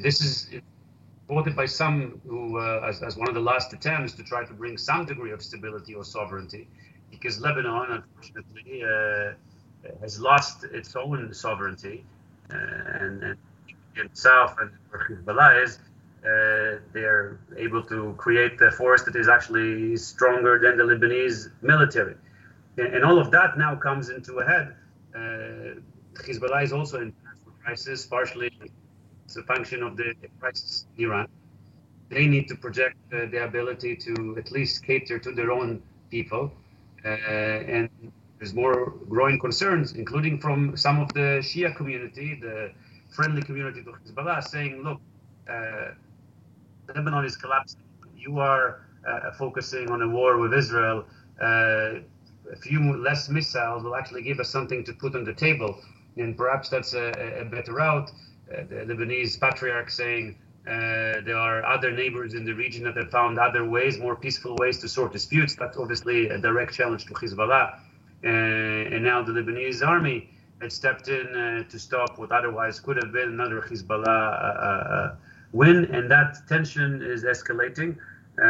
This 0.02 0.22
is 0.22 0.62
voted 1.28 1.56
by 1.56 1.66
some 1.66 2.22
who, 2.28 2.60
as, 2.84 3.02
as 3.02 3.18
one 3.18 3.28
of 3.28 3.34
the 3.34 3.42
last 3.42 3.74
attempts 3.74 4.14
to 4.14 4.24
try 4.24 4.44
to 4.46 4.54
bring 4.54 4.78
some 4.78 5.06
degree 5.06 5.32
of 5.32 5.42
stability 5.42 5.94
or 5.96 6.04
sovereignty, 6.04 6.68
because 7.12 7.40
Lebanon, 7.40 8.04
unfortunately, 8.04 8.84
has 10.02 10.20
lost 10.20 10.64
its 10.66 10.96
own 10.96 11.34
sovereignty, 11.34 12.04
uh, 12.52 12.56
and, 12.56 13.24
and 13.24 13.38
in 13.96 14.10
south 14.14 14.56
and 14.60 14.72
where 14.90 15.08
Hezbollah 15.10 15.64
is, 15.64 15.80
uh, 16.26 16.80
they're 16.94 17.40
able 17.58 17.84
to 17.84 18.14
create 18.18 18.60
a 18.62 18.72
force 18.72 19.04
that 19.04 19.16
is 19.16 19.28
actually 19.28 19.96
stronger 19.98 20.60
than 20.60 20.78
the 20.78 20.84
Lebanese 20.84 21.52
military. 21.62 22.16
And, 22.78 22.96
and 22.96 23.04
all 23.04 23.20
of 23.20 23.32
that 23.32 23.58
now 23.58 23.76
comes 23.76 24.10
into 24.10 24.40
a 24.40 24.46
head. 24.46 24.76
Uh, 25.16 25.80
Hezbollah 26.16 26.64
is 26.64 26.74
also 26.74 27.02
in 27.02 27.14
crisis, 27.64 28.06
partially 28.06 28.52
it's 29.26 29.38
a 29.38 29.44
function 29.44 29.84
of 29.84 29.98
the 29.98 30.14
crisis 30.40 30.86
in 30.98 31.06
Iran. 31.06 31.28
They 32.10 32.28
need 32.28 32.48
to 32.50 32.56
project 32.56 32.98
uh, 33.12 33.26
the 33.32 33.44
ability 33.44 33.96
to 33.98 34.36
at 34.38 34.52
least 34.52 34.86
cater 34.86 35.18
to 35.20 35.32
their 35.32 35.52
own 35.52 35.82
people. 36.12 36.52
Uh, 37.04 37.10
and 37.10 37.90
there's 38.38 38.54
more 38.54 38.94
growing 39.10 39.40
concerns, 39.40 39.94
including 39.94 40.40
from 40.40 40.76
some 40.78 41.00
of 41.00 41.12
the 41.14 41.42
Shia 41.42 41.76
community, 41.76 42.38
the 42.42 42.72
friendly 43.10 43.42
community 43.42 43.84
to 43.84 43.92
Hezbollah, 43.92 44.44
saying, 44.44 44.84
look, 44.84 45.00
uh, 45.50 45.92
Lebanon 46.94 47.26
is 47.26 47.36
collapsing. 47.36 47.82
You 48.16 48.40
are 48.40 48.82
uh, 49.08 49.32
focusing 49.32 49.90
on 49.90 50.02
a 50.02 50.08
war 50.08 50.38
with 50.38 50.54
Israel. 50.54 51.06
Uh, 51.42 52.02
a 52.52 52.56
few 52.62 52.96
less 52.98 53.30
missiles 53.30 53.84
will 53.84 53.96
actually 53.96 54.22
give 54.22 54.40
us 54.40 54.50
something 54.50 54.84
to 54.84 54.94
put 54.94 55.16
on 55.16 55.24
the 55.24 55.34
table. 55.34 55.80
And 56.18 56.38
perhaps 56.38 56.70
that's 56.70 56.94
a, 56.94 57.12
a 57.42 57.46
better 57.46 57.74
route. 57.74 58.12
Uh, 58.54 58.64
the 58.70 58.94
Lebanese 58.94 59.40
patriarch 59.40 59.90
saying, 59.90 60.38
uh, 60.68 61.20
there 61.26 61.38
are 61.38 61.66
other 61.66 61.92
neighbors 61.92 62.34
in 62.36 62.46
the 62.46 62.54
region 62.54 62.84
that 62.84 62.96
have 62.96 63.10
found 63.10 63.38
other 63.40 63.68
ways, 63.68 63.98
more 64.00 64.16
peaceful 64.16 64.56
ways 64.58 64.80
to 64.80 64.88
sort 64.88 65.12
disputes. 65.12 65.56
That's 65.56 65.78
obviously 65.78 66.30
a 66.30 66.38
direct 66.38 66.74
challenge 66.74 67.06
to 67.06 67.14
Hezbollah. 67.14 67.80
Uh, 68.24 68.28
and 68.28 69.04
now 69.04 69.22
the 69.22 69.34
Lebanese 69.34 69.86
army 69.86 70.30
had 70.62 70.72
stepped 70.72 71.10
in 71.10 71.66
to 71.70 71.80
stop 71.80 72.18
what 72.18 72.32
otherwise 72.32 72.80
could 72.80 72.96
have 72.96 73.12
been 73.12 73.30
another 73.30 73.60
Hezbollah 73.62 75.18
win, 75.52 75.86
and 75.94 76.10
that 76.12 76.38
tension 76.48 77.02
is 77.02 77.24
escalating. 77.24 77.98
Uh, 78.36 78.42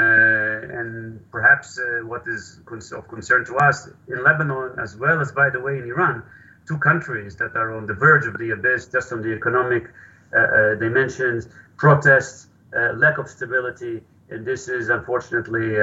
and 0.79 1.19
perhaps 1.29 1.77
uh, 1.77 2.05
what 2.05 2.25
is 2.25 2.61
of 2.93 3.07
concern 3.09 3.43
to 3.43 3.55
us 3.57 3.89
in 4.07 4.23
Lebanon, 4.23 4.79
as 4.81 4.95
well 4.95 5.19
as, 5.19 5.33
by 5.33 5.49
the 5.49 5.59
way, 5.59 5.77
in 5.77 5.83
Iran, 5.83 6.23
two 6.67 6.77
countries 6.77 7.35
that 7.37 7.55
are 7.55 7.75
on 7.75 7.85
the 7.85 7.93
verge 7.93 8.25
of 8.25 8.37
the 8.37 8.51
abyss, 8.51 8.87
just 8.87 9.11
on 9.11 9.21
the 9.21 9.33
economic 9.33 9.89
uh, 10.35 10.75
dimensions, 10.75 11.47
protests, 11.77 12.47
lack 12.95 13.17
of 13.17 13.27
stability, 13.27 14.01
and 14.29 14.45
this 14.45 14.67
is 14.67 14.89
unfortunately 14.89 15.77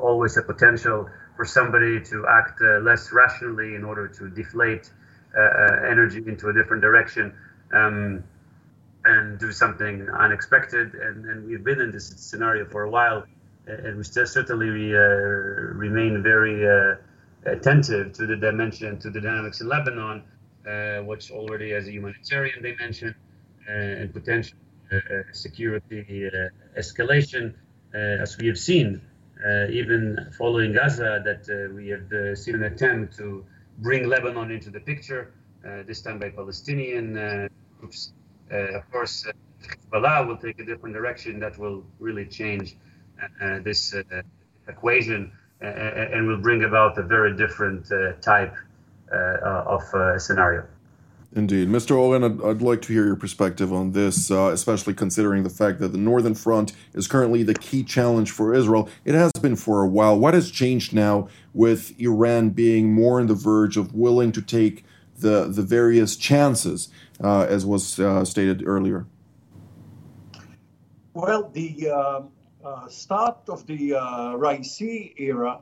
always 0.00 0.36
a 0.36 0.42
potential 0.42 1.08
for 1.36 1.44
somebody 1.44 2.00
to 2.00 2.26
act 2.28 2.60
uh, 2.62 2.78
less 2.78 3.12
rationally 3.12 3.74
in 3.74 3.84
order 3.84 4.08
to 4.08 4.28
deflate 4.30 4.90
uh, 5.36 5.40
uh, 5.40 5.90
energy 5.90 6.22
into 6.26 6.48
a 6.48 6.52
different 6.52 6.80
direction 6.80 7.32
um, 7.74 8.24
and 9.04 9.38
do 9.38 9.52
something 9.52 10.08
unexpected. 10.08 10.94
And, 10.94 11.26
and, 11.26 11.46
we've 11.46 11.62
been 11.62 11.80
in 11.80 11.92
this 11.92 12.08
scenario 12.16 12.64
for 12.64 12.84
a 12.84 12.90
while, 12.90 13.24
and 13.66 13.98
we 13.98 14.02
still 14.02 14.26
certainly 14.26 14.94
uh, 14.94 14.98
remain 14.98 16.22
very 16.22 16.66
uh, 16.66 16.96
attentive 17.46 18.12
to 18.12 18.26
the 18.26 18.36
dimension, 18.36 18.98
to 18.98 19.10
the 19.10 19.20
dynamics 19.20 19.60
in 19.60 19.68
Lebanon, 19.68 20.22
uh, 20.66 20.98
which 21.02 21.30
already 21.30 21.70
has 21.70 21.86
a 21.86 21.92
humanitarian 21.92 22.62
dimension 22.62 23.14
uh, 23.68 23.72
and 23.72 24.12
potential 24.12 24.58
uh, 24.92 24.96
uh, 24.96 25.22
security 25.32 26.30
escalation, 26.76 27.54
as 27.94 28.36
we 28.38 28.46
have 28.46 28.58
seen 28.58 29.00
uh, 29.44 29.66
even 29.68 30.16
following 30.36 30.72
Gaza, 30.72 31.22
that 31.24 31.44
uh, 31.50 31.74
we 31.74 31.88
have 31.88 32.10
uh, 32.12 32.34
seen 32.34 32.54
an 32.54 32.64
attempt 32.64 33.16
to 33.18 33.44
bring 33.78 34.08
Lebanon 34.08 34.50
into 34.50 34.70
the 34.70 34.80
picture, 34.80 35.32
this 35.84 36.00
time 36.00 36.18
by 36.20 36.30
Palestinian 36.30 37.48
groups. 37.80 38.12
of 38.50 38.90
course, 38.92 39.26
Hezbollah 39.90 40.26
will 40.26 40.36
take 40.36 40.60
a 40.60 40.64
different 40.64 40.94
direction 40.94 41.40
that 41.40 41.58
will 41.58 41.84
really 41.98 42.24
change 42.24 42.76
this 43.64 43.92
equation 44.68 45.32
and 45.60 46.26
will 46.26 46.40
bring 46.40 46.64
about 46.64 46.98
a 46.98 47.02
very 47.02 47.36
different 47.36 47.90
type 48.22 48.54
of 49.12 49.82
scenario. 50.20 50.64
Indeed. 51.36 51.68
Mr. 51.68 51.94
Oren, 51.94 52.24
I'd, 52.24 52.42
I'd, 52.42 52.62
like 52.62 52.80
to 52.82 52.94
hear 52.94 53.04
your 53.04 53.14
perspective 53.14 53.70
on 53.70 53.92
this, 53.92 54.30
uh, 54.30 54.50
especially 54.52 54.94
considering 54.94 55.42
the 55.42 55.50
fact 55.50 55.80
that 55.80 55.88
the 55.88 55.98
Northern 55.98 56.34
Front 56.34 56.72
is 56.94 57.06
currently 57.06 57.42
the 57.42 57.52
key 57.52 57.84
challenge 57.84 58.30
for 58.30 58.54
Israel. 58.54 58.88
It 59.04 59.14
has 59.14 59.30
been 59.32 59.54
for 59.54 59.82
a 59.82 59.86
while. 59.86 60.18
What 60.18 60.32
has 60.32 60.50
changed 60.50 60.94
now 60.94 61.28
with 61.52 61.92
Iran 62.00 62.50
being 62.50 62.90
more 62.94 63.20
on 63.20 63.26
the 63.26 63.34
verge 63.34 63.76
of 63.76 63.94
willing 63.94 64.32
to 64.32 64.40
take 64.40 64.82
the, 65.18 65.46
the 65.46 65.60
various 65.60 66.16
chances, 66.16 66.88
uh, 67.22 67.42
as 67.42 67.66
was 67.66 68.00
uh, 68.00 68.24
stated 68.24 68.66
earlier? 68.66 69.04
Well, 71.12 71.50
the 71.52 71.90
uh, 71.90 71.96
uh, 71.98 72.22
start 72.88 73.38
of 73.48 73.66
the 73.66 73.94
uh, 73.94 74.00
Raisi 74.36 75.14
era 75.18 75.60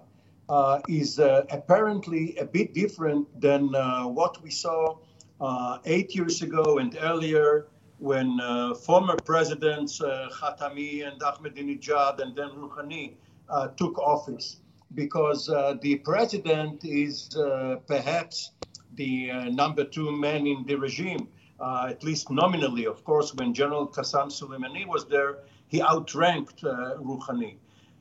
uh, 0.48 0.80
is 0.88 1.18
apparently 1.18 2.36
a 2.36 2.44
bit 2.44 2.74
different 2.74 3.28
than 3.40 3.72
what 4.14 4.42
we 4.42 4.50
saw 4.50 4.96
uh, 5.40 5.78
eight 5.84 6.14
years 6.14 6.42
ago 6.42 6.78
and 6.78 6.96
earlier 7.00 7.66
when 7.98 8.38
uh, 8.40 8.74
former 8.74 9.16
presidents 9.16 10.00
uh, 10.00 10.28
Khatami 10.32 11.06
and 11.06 11.20
Ahmadinejad 11.20 12.20
and 12.20 12.34
then 12.36 12.50
Rouhani 12.50 13.14
uh, 13.48 13.68
took 13.68 13.98
office, 13.98 14.60
because 14.94 15.48
uh, 15.48 15.74
the 15.80 15.96
president 15.96 16.84
is 16.84 17.34
uh, 17.36 17.76
perhaps 17.86 18.52
the 18.94 19.32
number 19.50 19.84
two 19.84 20.12
man 20.12 20.46
in 20.46 20.64
the 20.66 20.76
regime, 20.76 21.28
at 21.60 22.02
least 22.04 22.30
nominally. 22.30 22.86
Of 22.86 23.02
course, 23.04 23.34
when 23.34 23.52
General 23.54 23.88
Qasem 23.88 24.28
Soleimani 24.28 24.86
was 24.86 25.06
there, 25.06 25.38
he 25.74 25.82
outranked 25.82 26.62
Rouhani. 26.62 27.56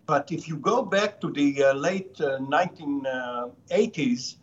But 0.05 0.31
if 0.31 0.47
you 0.47 0.57
go 0.57 0.83
back 0.83 1.19
to 1.21 1.31
the 1.31 1.73
late 1.73 2.15
1980s, 2.17 4.35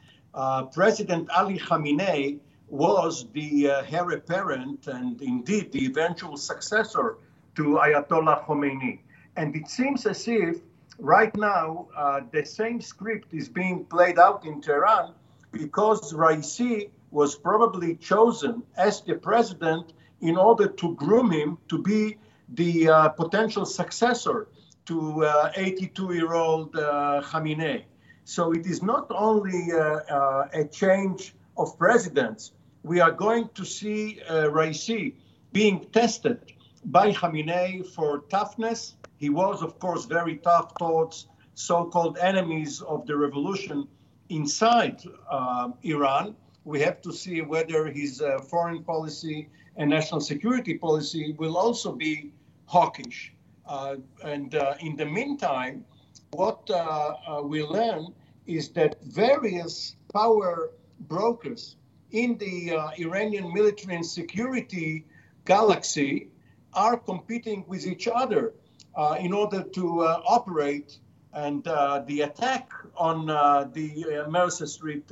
President 0.73 1.31
Ali 1.39 1.59
Khamenei 1.59 2.41
was 2.69 3.27
the 3.33 3.71
uh, 3.71 3.85
heir 3.91 4.11
apparent 4.11 4.87
and 4.87 5.21
indeed 5.23 5.73
the 5.73 5.87
eventual 5.87 6.37
successor 6.37 7.17
to 7.57 7.63
Ayatollah 7.85 8.47
Khomeini. 8.47 9.01
And 9.37 9.57
it 9.57 9.69
seems 9.69 10.07
as 10.07 10.29
if 10.29 10.59
right 10.99 11.35
now 11.37 11.89
uh, 11.97 12.21
the 12.33 12.45
same 12.45 12.81
script 12.81 13.35
is 13.35 13.49
being 13.49 13.85
played 13.85 14.19
out 14.19 14.45
in 14.45 14.61
Tehran 14.61 15.15
because 15.53 16.13
Raisi 16.13 16.91
was 17.11 17.35
probably 17.35 17.97
chosen 17.97 18.63
as 18.77 19.01
the 19.03 19.17
president 19.17 19.93
in 20.21 20.37
order 20.37 20.69
to 20.69 20.95
groom 20.95 21.33
him 21.33 21.59
to 21.69 21.83
be 21.83 22.17
the 22.55 22.89
uh, 22.89 23.09
potential 23.11 23.65
successor 23.65 24.49
to 24.87 25.51
82 25.57 26.09
uh, 26.09 26.13
year 26.13 26.35
old 26.35 26.75
uh, 26.77 27.23
Khamenei. 27.25 27.85
So 28.25 28.53
it 28.53 28.67
is 28.67 28.83
not 28.83 29.07
only 29.11 29.73
uh, 29.73 30.47
a 30.53 30.65
change 30.65 31.35
of 31.57 31.79
presidents, 31.79 32.53
we 32.83 33.01
are 33.01 33.13
going 33.13 33.49
to 33.55 33.65
see 33.65 34.21
Raisi 34.29 35.15
being 35.53 35.87
tested 35.93 36.53
by 36.85 37.13
Khamenei 37.13 37.87
for 37.95 38.21
toughness. 38.31 38.95
He 39.17 39.29
was, 39.29 39.63
of 39.63 39.79
course, 39.79 40.07
very 40.07 40.37
tough 40.39 40.75
towards 40.79 41.27
so-called 41.55 42.17
enemies 42.19 42.81
of 42.81 43.07
the 43.07 43.17
revolution 43.17 43.87
inside 44.31 45.03
uh, 45.31 45.71
Iran. 45.83 46.35
We 46.65 46.81
have 46.81 47.03
to 47.03 47.13
see 47.13 47.43
whether 47.43 47.87
his 47.91 48.23
uh, 48.23 48.39
foreign 48.39 48.83
policy 48.83 49.49
and 49.77 49.91
national 49.91 50.21
security 50.21 50.79
policy 50.79 51.35
will 51.39 51.57
also 51.57 51.93
be 51.93 52.33
hawkish. 52.71 53.33
Uh, 53.67 53.97
and 54.25 54.55
uh, 54.55 54.75
in 54.81 54.97
the 54.97 55.05
meantime, 55.05 55.85
what 56.31 56.71
uh, 56.71 57.43
we 57.43 57.63
learn 57.63 58.07
is 58.47 58.69
that 58.71 59.03
various 59.03 59.97
power 60.13 60.71
brokers 61.01 61.77
in 62.13 62.39
the 62.39 62.55
Iranian 62.99 63.53
military 63.53 63.95
and 63.97 64.07
security 64.07 65.05
galaxy 65.45 66.29
are 66.75 66.97
competing 66.97 67.65
with 67.67 67.87
each 67.87 68.07
other 68.09 68.55
uh, 68.97 69.17
in 69.19 69.33
order 69.33 69.63
to 69.63 70.03
uh, 70.03 70.23
operate. 70.27 70.99
And 71.33 71.67
uh, 71.67 72.03
the 72.07 72.23
attack 72.23 72.71
on 72.97 73.27
the 73.73 74.27
Mercer 74.29 74.67
Street 74.67 75.09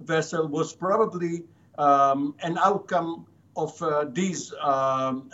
vessel 0.00 0.48
was 0.48 0.74
probably 0.74 1.44
um, 1.78 2.34
an 2.42 2.58
outcome 2.58 3.26
of 3.56 4.14
these 4.14 4.52
um, 4.60 5.30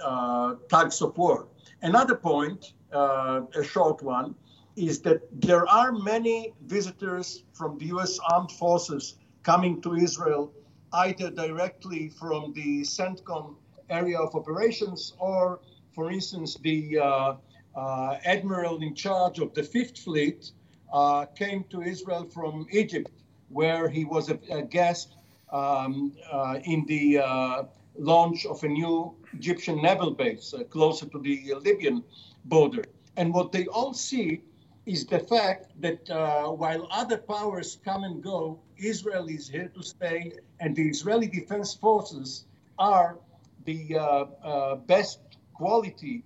tugs 0.69 1.01
of 1.03 1.17
war. 1.17 1.49
Another 1.83 2.15
point, 2.15 2.75
a 2.93 3.65
short 3.65 4.03
one, 4.03 4.35
is 4.77 5.01
that 5.03 5.21
there 5.41 5.67
are 5.69 5.93
many 5.93 6.55
visitors 6.67 7.45
from 7.53 7.79
the 7.79 7.87
U.S. 7.87 8.19
Armed 8.31 8.53
Forces 8.53 9.17
coming 9.43 9.81
to 9.83 9.95
Israel, 9.95 10.53
either 10.93 11.31
directly 11.31 12.09
from 12.09 12.53
the 12.55 12.83
CENTCOM 12.83 13.57
area 13.89 14.19
of 14.19 14.35
operations 14.35 15.15
or, 15.19 15.61
for 15.95 16.11
instance, 16.11 16.57
the 16.63 16.99
uh, 16.99 17.35
uh, 17.75 18.17
admiral 18.25 18.83
in 18.83 18.95
charge 18.95 19.39
of 19.39 19.53
the 19.55 19.63
Fifth 19.63 19.99
Fleet 19.99 20.51
uh, 20.93 21.27
came 21.27 21.65
to 21.71 21.83
Israel 21.83 22.25
from 22.25 22.67
Egypt, 22.71 23.11
where 23.49 23.89
he 23.89 24.05
was 24.05 24.31
a, 24.31 24.39
a 24.51 24.63
guest 24.63 25.17
um, 25.53 26.13
uh, 26.33 26.59
in 26.65 26.85
the 26.87 27.19
uh, 27.19 27.65
launch 28.01 28.47
of 28.47 28.63
a 28.65 28.69
new 28.69 29.15
Egyptian 29.33 29.83
naval 29.83 30.11
base 30.11 30.55
uh, 30.55 30.65
closer 30.65 31.07
to 31.07 31.19
the 31.19 31.55
Libyan 31.61 32.03
border. 32.47 32.85
And 33.17 33.33
what 33.35 33.53
they 33.53 33.67
all 33.67 33.93
see 33.93 34.43
is 34.87 35.07
the 35.07 35.21
fact 35.21 35.71
that 35.81 36.09
uh, 36.11 36.49
while 36.49 36.89
other 36.91 37.19
powers 37.19 37.79
come 37.85 38.05
and 38.05 38.23
go, 38.23 38.59
Israel 38.79 39.27
is 39.29 39.49
here 39.49 39.71
to 39.75 39.83
stay, 39.83 40.33
and 40.61 40.75
the 40.75 40.89
Israeli 40.89 41.29
Defense 41.29 41.75
Forces 41.75 42.47
are 42.79 43.19
the 43.67 44.27
best 44.87 45.21
quality 45.53 46.25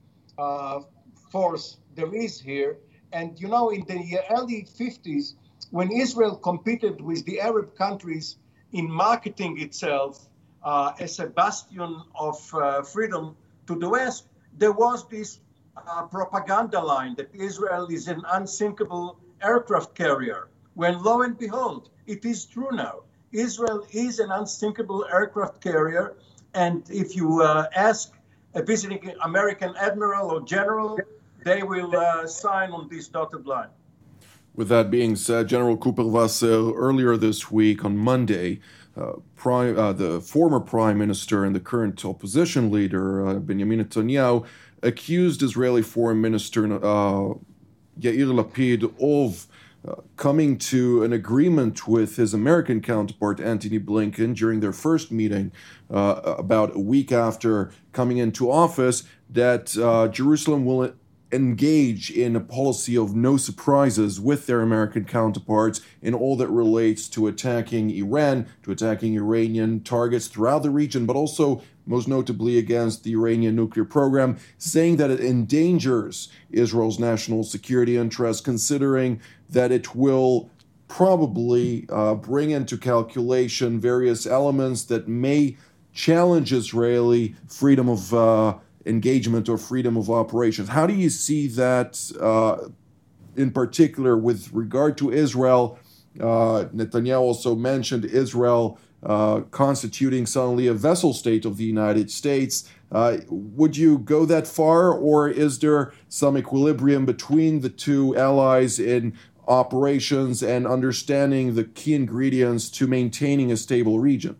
force 1.32 1.78
there 1.96 2.14
is 2.14 2.40
here. 2.40 2.78
And 3.12 3.38
you 3.40 3.48
know, 3.48 3.70
in 3.70 3.84
the 3.86 4.20
early 4.30 4.66
50s, 4.78 5.34
when 5.70 5.90
Israel 5.90 6.36
competed 6.36 7.00
with 7.00 7.24
the 7.24 7.40
Arab 7.40 7.76
countries 7.76 8.36
in 8.72 8.90
marketing 8.90 9.60
itself 9.60 10.28
uh, 10.64 10.92
as 10.98 11.18
a 11.18 11.26
bastion 11.26 12.02
of 12.14 12.54
uh, 12.54 12.82
freedom 12.82 13.36
to 13.66 13.78
the 13.78 13.88
West, 13.88 14.26
there 14.58 14.72
was 14.72 15.06
this 15.08 15.40
uh, 15.76 16.06
propaganda 16.06 16.80
line 16.80 17.14
that 17.16 17.28
Israel 17.34 17.86
is 17.88 18.08
an 18.08 18.22
unsinkable 18.32 19.18
aircraft 19.42 19.94
carrier. 19.94 20.48
When 20.74 21.02
lo 21.02 21.22
and 21.22 21.38
behold, 21.38 21.90
it 22.06 22.24
is 22.24 22.44
true 22.44 22.70
now. 22.72 23.00
Israel 23.32 23.86
is 23.90 24.20
an 24.20 24.30
unsinkable 24.30 25.06
aircraft 25.12 25.60
carrier. 25.60 26.14
And 26.54 26.88
if 26.88 27.16
you 27.16 27.42
uh, 27.42 27.66
ask 27.74 28.12
a 28.54 28.62
visiting 28.62 29.12
American 29.22 29.74
admiral 29.76 30.30
or 30.30 30.40
general, 30.42 30.98
they 31.44 31.62
will 31.62 31.94
uh, 31.96 32.26
sign 32.26 32.70
on 32.70 32.88
this 32.88 33.08
dotted 33.08 33.46
line. 33.46 33.68
With 34.54 34.68
that 34.68 34.88
being 34.88 35.16
said, 35.16 35.48
General 35.48 35.76
Kuperwasser 35.76 36.72
earlier 36.76 37.16
this 37.16 37.50
week 37.50 37.84
on 37.84 37.96
Monday, 37.96 38.60
uh, 38.96 39.12
prime, 39.36 39.76
uh, 39.78 39.92
the 39.92 40.20
former 40.20 40.60
prime 40.60 40.98
minister 40.98 41.44
and 41.44 41.54
the 41.54 41.60
current 41.60 42.04
opposition 42.04 42.70
leader, 42.70 43.26
uh, 43.26 43.34
Benjamin 43.34 43.84
Netanyahu, 43.84 44.46
accused 44.82 45.42
Israeli 45.42 45.82
foreign 45.82 46.20
minister 46.20 46.64
uh, 46.74 47.34
Yair 47.98 48.32
Lapid 48.32 48.94
of 49.00 49.46
uh, 49.86 50.00
coming 50.16 50.56
to 50.56 51.02
an 51.02 51.12
agreement 51.12 51.86
with 51.88 52.16
his 52.16 52.32
American 52.32 52.80
counterpart, 52.80 53.40
Antony 53.40 53.78
Blinken, 53.78 54.34
during 54.34 54.60
their 54.60 54.72
first 54.72 55.10
meeting 55.10 55.52
about 55.90 56.74
a 56.74 56.78
week 56.78 57.12
after 57.12 57.70
coming 57.92 58.16
into 58.16 58.50
office, 58.50 59.04
that 59.28 59.66
Jerusalem 60.12 60.64
will 60.64 60.94
engage 61.32 62.10
in 62.10 62.36
a 62.36 62.40
policy 62.40 62.96
of 62.96 63.14
no 63.14 63.36
surprises 63.36 64.20
with 64.20 64.46
their 64.46 64.60
American 64.60 65.04
counterparts 65.04 65.80
in 66.00 66.14
all 66.14 66.36
that 66.36 66.48
relates 66.48 67.08
to 67.08 67.26
attacking 67.26 67.90
Iran, 67.90 68.46
to 68.62 68.70
attacking 68.70 69.14
Iranian 69.14 69.80
targets 69.80 70.28
throughout 70.28 70.62
the 70.62 70.70
region, 70.70 71.06
but 71.06 71.16
also 71.16 71.62
most 71.86 72.08
notably 72.08 72.56
against 72.56 73.04
the 73.04 73.12
Iranian 73.12 73.56
nuclear 73.56 73.84
program, 73.84 74.38
saying 74.58 74.96
that 74.96 75.10
it 75.10 75.20
endangers 75.20 76.28
Israel's 76.50 76.98
national 76.98 77.44
security 77.44 77.96
interests, 77.96 78.42
considering 78.42 79.20
that 79.50 79.72
it 79.72 79.94
will 79.94 80.50
probably 80.88 81.86
uh, 81.88 82.14
bring 82.14 82.50
into 82.50 82.76
calculation 82.76 83.80
various 83.80 84.26
elements 84.26 84.84
that 84.84 85.08
may 85.08 85.56
challenge 85.92 86.52
Israeli 86.52 87.34
freedom 87.48 87.88
of 87.88 88.12
uh, 88.14 88.58
engagement 88.86 89.48
or 89.48 89.58
freedom 89.58 89.96
of 89.96 90.10
operations. 90.10 90.68
How 90.68 90.86
do 90.86 90.94
you 90.94 91.10
see 91.10 91.46
that 91.48 92.12
uh, 92.20 92.68
in 93.36 93.50
particular 93.50 94.16
with 94.16 94.52
regard 94.52 94.98
to 94.98 95.12
Israel? 95.12 95.78
Uh, 96.20 96.66
Netanyahu 96.74 97.20
also 97.20 97.54
mentioned 97.54 98.04
Israel 98.04 98.78
uh, 99.04 99.40
constituting 99.50 100.24
suddenly 100.26 100.66
a 100.66 100.74
vessel 100.74 101.12
state 101.12 101.44
of 101.44 101.56
the 101.56 101.64
United 101.64 102.10
States. 102.10 102.68
Uh, 102.90 103.18
would 103.28 103.76
you 103.76 103.98
go 103.98 104.24
that 104.24 104.46
far, 104.46 104.92
or 104.92 105.28
is 105.28 105.58
there 105.58 105.92
some 106.08 106.38
equilibrium 106.38 107.04
between 107.04 107.60
the 107.60 107.68
two 107.68 108.16
allies 108.16 108.78
in 108.78 109.12
operations 109.46 110.42
and 110.42 110.66
understanding 110.66 111.54
the 111.54 111.64
key 111.64 111.94
ingredients 111.94 112.70
to 112.70 112.86
maintaining 112.86 113.52
a 113.52 113.56
stable 113.56 113.98
region? 113.98 114.36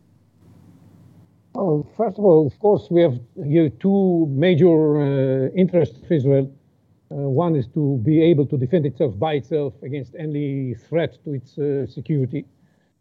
Well, 1.55 1.87
first 1.97 2.19
of 2.19 2.25
all, 2.25 2.49
of 2.49 2.59
course, 2.59 2.89
we 2.91 3.01
have 3.03 3.21
here 3.45 3.69
two 3.69 4.27
major 4.29 4.75
uh, 4.97 5.51
interests 5.55 5.97
of 6.03 6.11
Israel. 6.11 6.51
Uh, 7.13 7.15
one 7.15 7.55
is 7.55 7.69
to 7.75 7.99
be 7.99 8.21
able 8.23 8.45
to 8.47 8.57
defend 8.59 8.87
itself 8.87 9.17
by 9.17 9.35
itself 9.35 9.73
against 9.85 10.17
any 10.19 10.75
threat 10.75 11.17
to 11.25 11.35
its 11.35 11.57
uh, 11.57 11.87
security. 11.87 12.45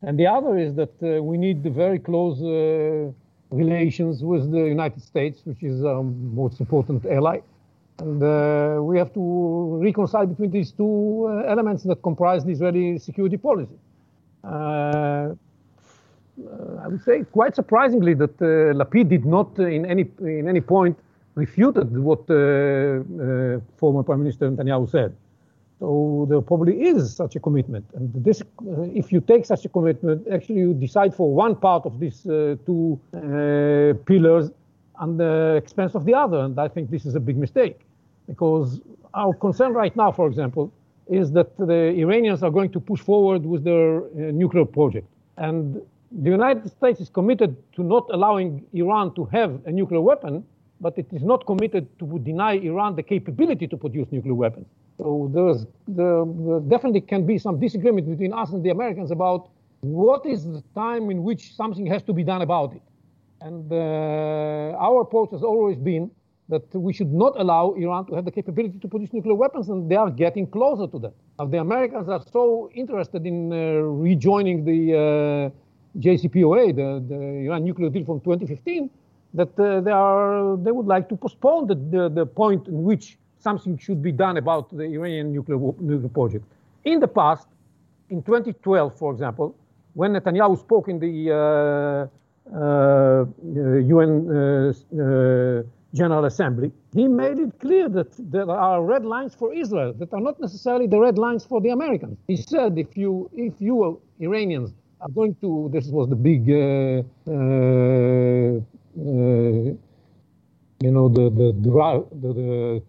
And 0.04 0.20
the 0.20 0.28
other 0.28 0.56
is 0.56 0.76
that 0.76 0.94
uh, 1.02 1.24
we 1.24 1.38
need 1.38 1.64
very 1.64 1.98
close 1.98 2.40
uh, 2.44 3.12
relations 3.50 4.24
with 4.24 4.52
the 4.52 4.66
United 4.78 5.02
States, 5.02 5.42
which 5.46 5.64
is 5.64 5.84
our 5.84 6.04
most 6.04 6.60
important 6.60 7.08
ally. 7.08 7.40
And 7.98 8.22
uh, 8.22 8.84
we 8.84 9.00
have 9.00 9.12
to 9.16 9.80
reconcile 9.82 10.28
between 10.28 10.52
these 10.52 10.72
two 10.72 11.44
elements 11.48 11.82
that 11.84 12.04
comprise 12.04 12.46
the 12.46 12.52
Israeli 12.52 13.00
security 13.00 13.38
policy. 13.38 13.80
Uh, 14.44 15.30
I 16.84 16.88
would 16.88 17.04
say 17.04 17.24
quite 17.32 17.56
surprisingly 17.56 18.14
that 18.16 18.42
uh, 18.42 18.74
Lapid 18.74 19.10
did 19.10 19.26
not 19.26 19.58
uh, 19.60 19.68
in 19.68 19.86
any 19.86 20.06
in 20.22 20.48
any 20.48 20.62
point 20.62 20.98
refuted 21.36 21.96
what 21.98 22.26
former 23.78 24.04
Prime 24.04 24.20
Minister 24.20 24.50
Netanyahu 24.50 24.90
said. 24.90 25.16
So 25.80 26.26
there 26.30 26.42
probably 26.42 26.82
is 26.82 27.16
such 27.16 27.36
a 27.36 27.40
commitment. 27.40 27.86
And 27.96 28.12
this, 28.24 28.42
uh, 28.42 28.82
if 29.02 29.12
you 29.12 29.20
take 29.20 29.46
such 29.46 29.66
a 29.66 29.70
commitment, 29.70 30.26
actually 30.32 30.60
you 30.60 30.74
decide 30.74 31.14
for 31.14 31.34
one 31.34 31.56
part 31.56 31.86
of 31.86 32.00
these 32.00 32.26
uh, 32.26 32.56
two 32.66 33.00
uh, 33.14 33.94
pillars 34.06 34.52
at 35.02 35.18
the 35.18 35.56
expense 35.62 35.94
of 35.96 36.06
the 36.06 36.14
other. 36.14 36.40
And 36.40 36.58
I 36.60 36.68
think 36.68 36.90
this 36.90 37.06
is 37.06 37.16
a 37.16 37.20
big 37.20 37.38
mistake 37.38 37.82
because 38.28 38.80
our 39.14 39.34
concern 39.34 39.74
right 39.74 39.96
now, 39.96 40.12
for 40.12 40.28
example, 40.28 40.72
is 41.10 41.32
that 41.34 41.58
the 41.58 41.90
Iranians 42.04 42.44
are 42.44 42.52
going 42.52 42.72
to 42.72 42.80
push 42.80 43.02
forward 43.02 43.46
with 43.46 43.64
their 43.66 44.04
nuclear 44.14 44.66
project. 44.66 45.08
And 45.38 45.82
the 46.22 46.30
United 46.30 46.70
States 46.70 47.00
is 47.00 47.10
committed 47.10 47.56
to 47.74 47.84
not 47.84 48.08
allowing 48.12 48.66
Iran 48.74 49.16
to 49.16 49.26
have 49.26 49.60
a 49.66 49.72
nuclear 49.72 50.02
weapon, 50.02 50.44
but 50.80 50.98
it 50.98 51.08
is 51.12 51.24
not 51.24 51.46
committed 51.46 51.88
to 52.00 52.20
deny 52.20 52.54
Iran 52.54 52.96
the 52.96 53.04
capability 53.04 53.68
to 53.68 53.78
produce 53.78 54.08
nuclear 54.12 54.36
weapons. 54.36 54.68
So 54.98 55.32
there's 55.34 55.66
there, 55.88 56.24
there 56.26 56.60
definitely 56.60 57.02
can 57.02 57.26
be 57.26 57.40
some 57.40 57.60
disagreement 57.60 58.08
between 58.10 58.34
us 58.34 58.52
and 58.52 58.64
the 58.64 58.70
Americans 58.70 59.10
about 59.10 59.50
what 59.82 60.26
is 60.26 60.46
the 60.46 60.64
time 60.76 61.10
in 61.10 61.24
which 61.24 61.56
something 61.56 61.86
has 61.88 62.04
to 62.04 62.14
be 62.14 62.24
done 62.24 62.42
about 62.42 62.74
it. 62.74 62.82
And 63.42 63.72
uh, 63.72 64.78
our 64.78 65.02
approach 65.02 65.32
has 65.32 65.42
always 65.42 65.78
been 65.78 66.12
that 66.50 66.74
we 66.76 66.94
should 66.94 67.12
not 67.12 67.34
allow 67.40 67.74
Iran 67.74 68.06
to 68.06 68.16
have 68.16 68.26
the 68.26 68.32
capability 68.32 68.78
to 68.80 68.88
produce 68.88 69.12
nuclear 69.14 69.36
weapons, 69.36 69.70
and 69.70 69.90
they 69.90 69.96
are 69.96 70.12
getting 70.12 70.46
closer 70.46 70.88
to 70.88 71.00
that. 71.00 71.14
Now, 71.40 71.46
the 71.46 71.58
Americans 71.58 72.08
are 72.10 72.22
so 72.32 72.70
interested 72.76 73.26
in 73.26 73.52
uh, 73.52 73.56
rejoining 74.10 74.64
the 74.66 75.52
uh, 75.52 75.63
JCPOA, 76.00 76.76
the, 76.76 77.04
the 77.08 77.22
Iran 77.46 77.64
nuclear 77.64 77.90
deal 77.90 78.06
from 78.06 78.20
2015, 78.22 78.90
that 79.36 79.60
uh, 79.60 79.82
they 79.82 79.92
are 79.92 80.58
they 80.58 80.72
would 80.72 80.86
like 80.86 81.10
to 81.10 81.16
postpone 81.16 81.68
the, 81.68 81.76
the, 81.76 82.10
the, 82.10 82.26
point 82.26 82.68
in 82.68 82.84
which 82.84 83.18
something 83.40 83.78
should 83.78 84.02
be 84.02 84.12
done 84.12 84.38
about 84.38 84.76
the 84.76 84.84
Iranian 84.84 85.34
nuclear 85.34 85.58
nuclear 85.80 86.10
project. 86.10 86.46
In 86.84 87.00
the 87.00 87.08
past, 87.08 87.48
in 88.10 88.22
2012, 88.22 88.98
for 88.98 89.12
example, 89.12 89.56
when 89.94 90.14
Netanyahu 90.14 90.60
spoke 90.60 90.88
in 90.88 91.00
the 91.00 91.32
uh, 91.32 92.56
uh, 92.56 93.26
UN 93.96 94.12
uh, 94.30 95.64
General 95.94 96.26
Assembly, 96.26 96.72
he 96.94 97.08
made 97.08 97.40
it 97.40 97.60
clear 97.60 97.88
that 97.90 98.12
there 98.32 98.50
are 98.50 98.84
red 98.84 99.06
lines 99.06 99.36
for 99.36 99.54
Israel 99.54 99.94
that 99.94 100.12
are 100.14 100.20
not 100.20 100.40
necessarily 100.40 100.88
the 100.88 101.00
red 101.00 101.18
lines 101.18 101.46
for 101.46 101.62
the 101.62 101.70
Americans. 101.70 102.18
He 102.28 102.36
said, 102.36 102.78
if 102.78 102.98
you, 102.98 103.30
if 103.34 103.54
you 103.60 104.02
Iranians 104.20 104.74
are 105.04 105.10
going 105.10 105.36
to, 105.42 105.70
this 105.74 105.88
was 105.88 106.08
the 106.08 106.16
big, 106.16 106.50
uh, 106.50 107.04
uh, 107.28 107.34
uh, 108.56 109.76
you 110.86 110.92
know, 110.92 111.10
the, 111.10 111.30
the, 111.30 111.52
the, 111.62 112.34
the 112.34 112.82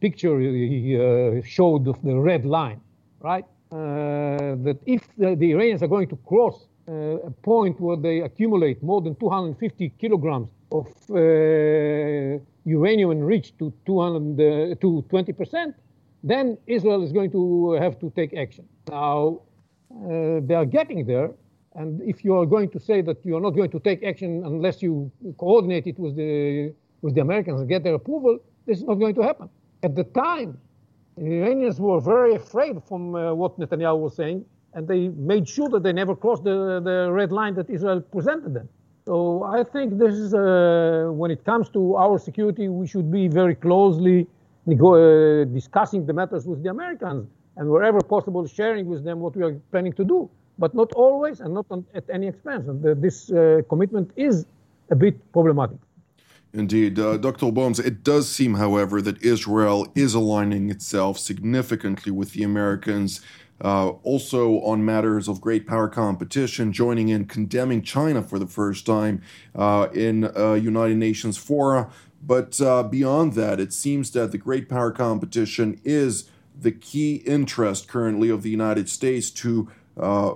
picture 0.00 0.40
he 0.40 0.96
uh, 0.96 1.40
showed 1.44 1.86
of 1.86 2.02
the 2.02 2.16
red 2.16 2.44
line, 2.44 2.80
right? 3.20 3.44
Uh, 3.70 4.56
that 4.66 4.78
if 4.86 5.02
the, 5.16 5.36
the, 5.36 5.52
Iranians 5.52 5.82
are 5.82 5.88
going 5.88 6.08
to 6.08 6.16
cross 6.26 6.66
uh, 6.88 6.92
a 7.30 7.30
point 7.30 7.80
where 7.80 7.96
they 7.96 8.20
accumulate 8.20 8.82
more 8.82 9.00
than 9.00 9.14
250 9.14 9.90
kilograms 10.00 10.48
of 10.72 10.88
uranium 12.64 13.12
enriched 13.12 13.58
to 13.60 13.72
200 13.86 14.80
to 14.80 15.04
20 15.08 15.32
percent, 15.32 15.74
then 16.24 16.58
Israel 16.66 17.02
is 17.04 17.12
going 17.12 17.30
to 17.30 17.72
have 17.72 17.98
to 18.00 18.10
take 18.10 18.34
action. 18.34 18.68
Now, 18.88 19.40
uh, 19.92 20.40
they 20.42 20.54
are 20.54 20.66
getting 20.66 21.06
there, 21.06 21.30
and 21.74 22.00
if 22.02 22.24
you 22.24 22.34
are 22.36 22.46
going 22.46 22.68
to 22.70 22.80
say 22.80 23.00
that 23.02 23.24
you 23.24 23.36
are 23.36 23.40
not 23.40 23.50
going 23.50 23.70
to 23.70 23.80
take 23.80 24.02
action 24.02 24.42
unless 24.44 24.82
you 24.82 25.10
coordinate 25.38 25.86
it 25.86 25.98
with 25.98 26.16
the 26.16 26.72
with 27.02 27.14
the 27.14 27.20
Americans 27.20 27.60
and 27.60 27.68
get 27.68 27.82
their 27.82 27.94
approval, 27.94 28.38
this 28.66 28.78
is 28.78 28.84
not 28.84 28.94
going 28.94 29.14
to 29.14 29.22
happen. 29.22 29.48
At 29.82 29.94
the 29.94 30.04
time, 30.04 30.58
the 31.16 31.24
Iranians 31.24 31.80
were 31.80 32.00
very 32.00 32.34
afraid 32.34 32.82
from 32.88 33.14
uh, 33.14 33.32
what 33.32 33.58
Netanyahu 33.58 33.98
was 33.98 34.14
saying, 34.16 34.44
and 34.74 34.86
they 34.86 35.08
made 35.08 35.48
sure 35.48 35.68
that 35.70 35.82
they 35.82 35.92
never 35.92 36.14
crossed 36.14 36.44
the, 36.44 36.80
the 36.84 37.10
red 37.10 37.32
line 37.32 37.54
that 37.54 37.70
Israel 37.70 38.00
presented 38.00 38.52
them. 38.52 38.68
So 39.06 39.42
I 39.44 39.64
think 39.64 39.98
this 39.98 40.14
is, 40.14 40.34
uh, 40.34 41.08
when 41.10 41.30
it 41.30 41.44
comes 41.44 41.68
to 41.70 41.96
our 41.96 42.18
security, 42.18 42.68
we 42.68 42.86
should 42.86 43.10
be 43.10 43.28
very 43.28 43.54
closely 43.54 44.26
uh, 44.68 45.44
discussing 45.44 46.04
the 46.06 46.12
matters 46.12 46.46
with 46.46 46.62
the 46.62 46.70
Americans 46.70 47.26
and 47.56 47.68
wherever 47.68 48.00
possible 48.00 48.46
sharing 48.46 48.86
with 48.86 49.02
them 49.04 49.20
what 49.20 49.34
we 49.34 49.42
are 49.42 49.54
planning 49.72 49.92
to 49.94 50.04
do, 50.04 50.30
but 50.60 50.74
not 50.74 50.92
always 50.92 51.40
and 51.40 51.54
not 51.54 51.66
on, 51.70 51.84
at 51.94 52.04
any 52.10 52.28
expense. 52.28 52.68
And 52.68 52.80
the, 52.82 52.94
this 52.94 53.32
uh, 53.32 53.62
commitment 53.68 54.12
is 54.14 54.46
a 54.90 54.94
bit 54.94 55.16
problematic. 55.32 55.78
Indeed. 56.52 56.98
Uh, 56.98 57.16
Dr. 57.16 57.50
Boms, 57.50 57.78
it 57.78 58.04
does 58.04 58.28
seem, 58.28 58.54
however, 58.54 59.00
that 59.02 59.22
Israel 59.22 59.90
is 59.94 60.14
aligning 60.14 60.68
itself 60.68 61.18
significantly 61.18 62.12
with 62.12 62.32
the 62.32 62.42
Americans, 62.42 63.20
uh, 63.62 63.90
also 64.02 64.60
on 64.60 64.84
matters 64.84 65.28
of 65.28 65.40
great 65.40 65.66
power 65.66 65.88
competition, 65.88 66.72
joining 66.72 67.08
in 67.08 67.24
condemning 67.26 67.82
China 67.82 68.22
for 68.22 68.38
the 68.38 68.46
first 68.46 68.84
time 68.84 69.22
uh, 69.54 69.88
in 69.94 70.36
uh, 70.36 70.54
United 70.54 70.96
Nations 70.96 71.36
fora. 71.36 71.90
But 72.22 72.60
uh, 72.60 72.82
beyond 72.82 73.34
that, 73.34 73.60
it 73.60 73.72
seems 73.72 74.10
that 74.10 74.32
the 74.32 74.38
great 74.38 74.68
power 74.68 74.90
competition 74.90 75.80
is 75.84 76.28
the 76.58 76.72
key 76.72 77.16
interest 77.26 77.88
currently 77.88 78.28
of 78.28 78.42
the 78.42 78.50
United 78.50 78.88
States 78.88 79.30
to 79.30 79.70
uh, 79.96 80.34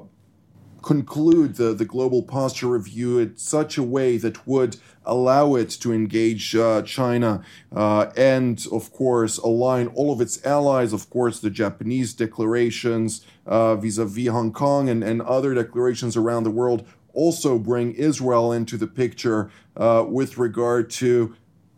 conclude 0.85 1.57
the, 1.57 1.73
the 1.73 1.85
global 1.85 2.23
posture 2.23 2.68
review 2.68 3.18
in 3.18 3.37
such 3.37 3.79
a 3.79 3.83
way 3.83 4.18
that 4.18 4.47
would 4.47 4.77
allow 5.07 5.55
it 5.55 5.70
to 5.70 5.92
engage 5.92 6.55
uh, 6.55 6.83
China 6.83 7.42
uh, 7.75 8.11
and, 8.16 8.66
of 8.70 8.92
course, 8.92 9.38
align 9.38 9.87
all 9.88 10.12
of 10.12 10.20
its 10.20 10.44
allies, 10.44 10.92
of 10.92 11.09
course, 11.09 11.40
the 11.40 11.51
Japanese 11.51 12.12
declarations 12.12 13.25
vis 13.47 13.99
a 13.99 14.05
vis 14.05 14.29
Hong 14.29 14.53
Kong 14.53 14.88
and, 14.88 15.03
and 15.03 15.23
other 15.23 15.55
declarations 15.55 16.16
around 16.16 16.44
the 16.44 16.51
world 16.51 16.87
also 17.14 17.59
bring 17.59 17.94
Israel 17.94 18.53
into 18.53 18.77
the 18.77 18.87
picture 18.87 19.51
uh, 19.77 20.05
with 20.07 20.37
regard 20.37 20.90
to 20.90 21.35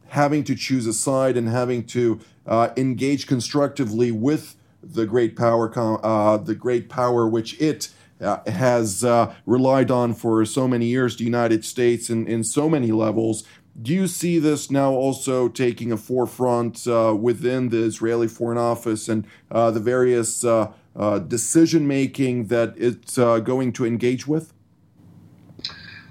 having 0.08 0.42
to 0.44 0.54
choose 0.54 0.86
a 0.86 0.92
side 0.92 1.36
and 1.36 1.48
having 1.48 1.84
to 1.84 2.20
uh, 2.46 2.70
engage 2.76 3.26
constructively 3.26 4.10
with 4.10 4.56
the 4.82 5.06
great 5.06 5.36
power, 5.36 5.70
uh, 6.04 6.36
the 6.36 6.54
great 6.54 6.88
power 6.88 7.28
which 7.28 7.60
it 7.60 7.90
uh, 8.20 8.38
has 8.50 9.04
uh, 9.04 9.34
relied 9.44 9.90
on 9.90 10.14
for 10.14 10.44
so 10.44 10.66
many 10.66 10.86
years, 10.86 11.16
the 11.16 11.24
United 11.24 11.64
States, 11.64 12.08
in, 12.10 12.26
in 12.26 12.42
so 12.42 12.68
many 12.68 12.92
levels. 12.92 13.44
Do 13.80 13.92
you 13.92 14.06
see 14.06 14.38
this 14.38 14.70
now 14.70 14.92
also 14.92 15.48
taking 15.48 15.92
a 15.92 15.98
forefront 15.98 16.86
uh, 16.86 17.14
within 17.18 17.68
the 17.68 17.82
Israeli 17.82 18.26
Foreign 18.26 18.56
Office 18.56 19.08
and 19.08 19.26
uh, 19.50 19.70
the 19.70 19.80
various 19.80 20.44
uh, 20.44 20.72
uh, 20.94 21.18
decision 21.18 21.86
making 21.86 22.46
that 22.46 22.74
it's 22.78 23.16
going 23.16 23.72
to 23.74 23.84
engage 23.84 24.26
with? 24.26 24.54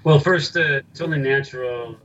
Well, 0.04 0.20
first, 0.20 0.56
it's 0.56 1.00
only 1.00 1.18
natural 1.18 1.96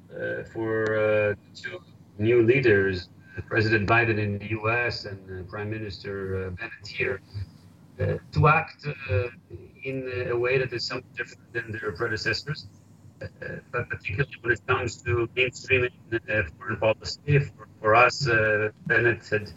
for 0.52 1.38
two 1.54 1.80
new 2.18 2.42
leaders, 2.42 3.10
President 3.48 3.88
Biden 3.88 4.18
in 4.18 4.40
the 4.40 4.50
U.S. 4.50 5.06
and 5.06 5.48
Prime 5.48 5.70
Minister 5.70 6.52
Bennett 6.58 6.88
here, 6.88 7.22
to 8.00 8.48
act 8.48 8.88
in 9.84 10.28
a 10.30 10.38
way 10.38 10.58
that 10.58 10.72
is 10.74 10.86
somewhat 10.86 11.14
different 11.16 11.54
than 11.54 11.72
their 11.72 11.92
predecessors. 11.92 12.68
Uh, 13.22 13.28
but 13.72 13.88
particularly 13.90 14.36
when 14.42 14.54
it 14.54 14.68
comes 14.68 15.02
to 15.04 15.30
mainstreaming 15.36 15.92
uh, 16.14 16.44
foreign 16.58 16.78
policy, 16.78 17.40
for, 17.40 17.68
for 17.80 17.96
us, 17.96 18.28
uh, 18.28 18.70
Bennett 18.88 19.28
had 19.28 19.52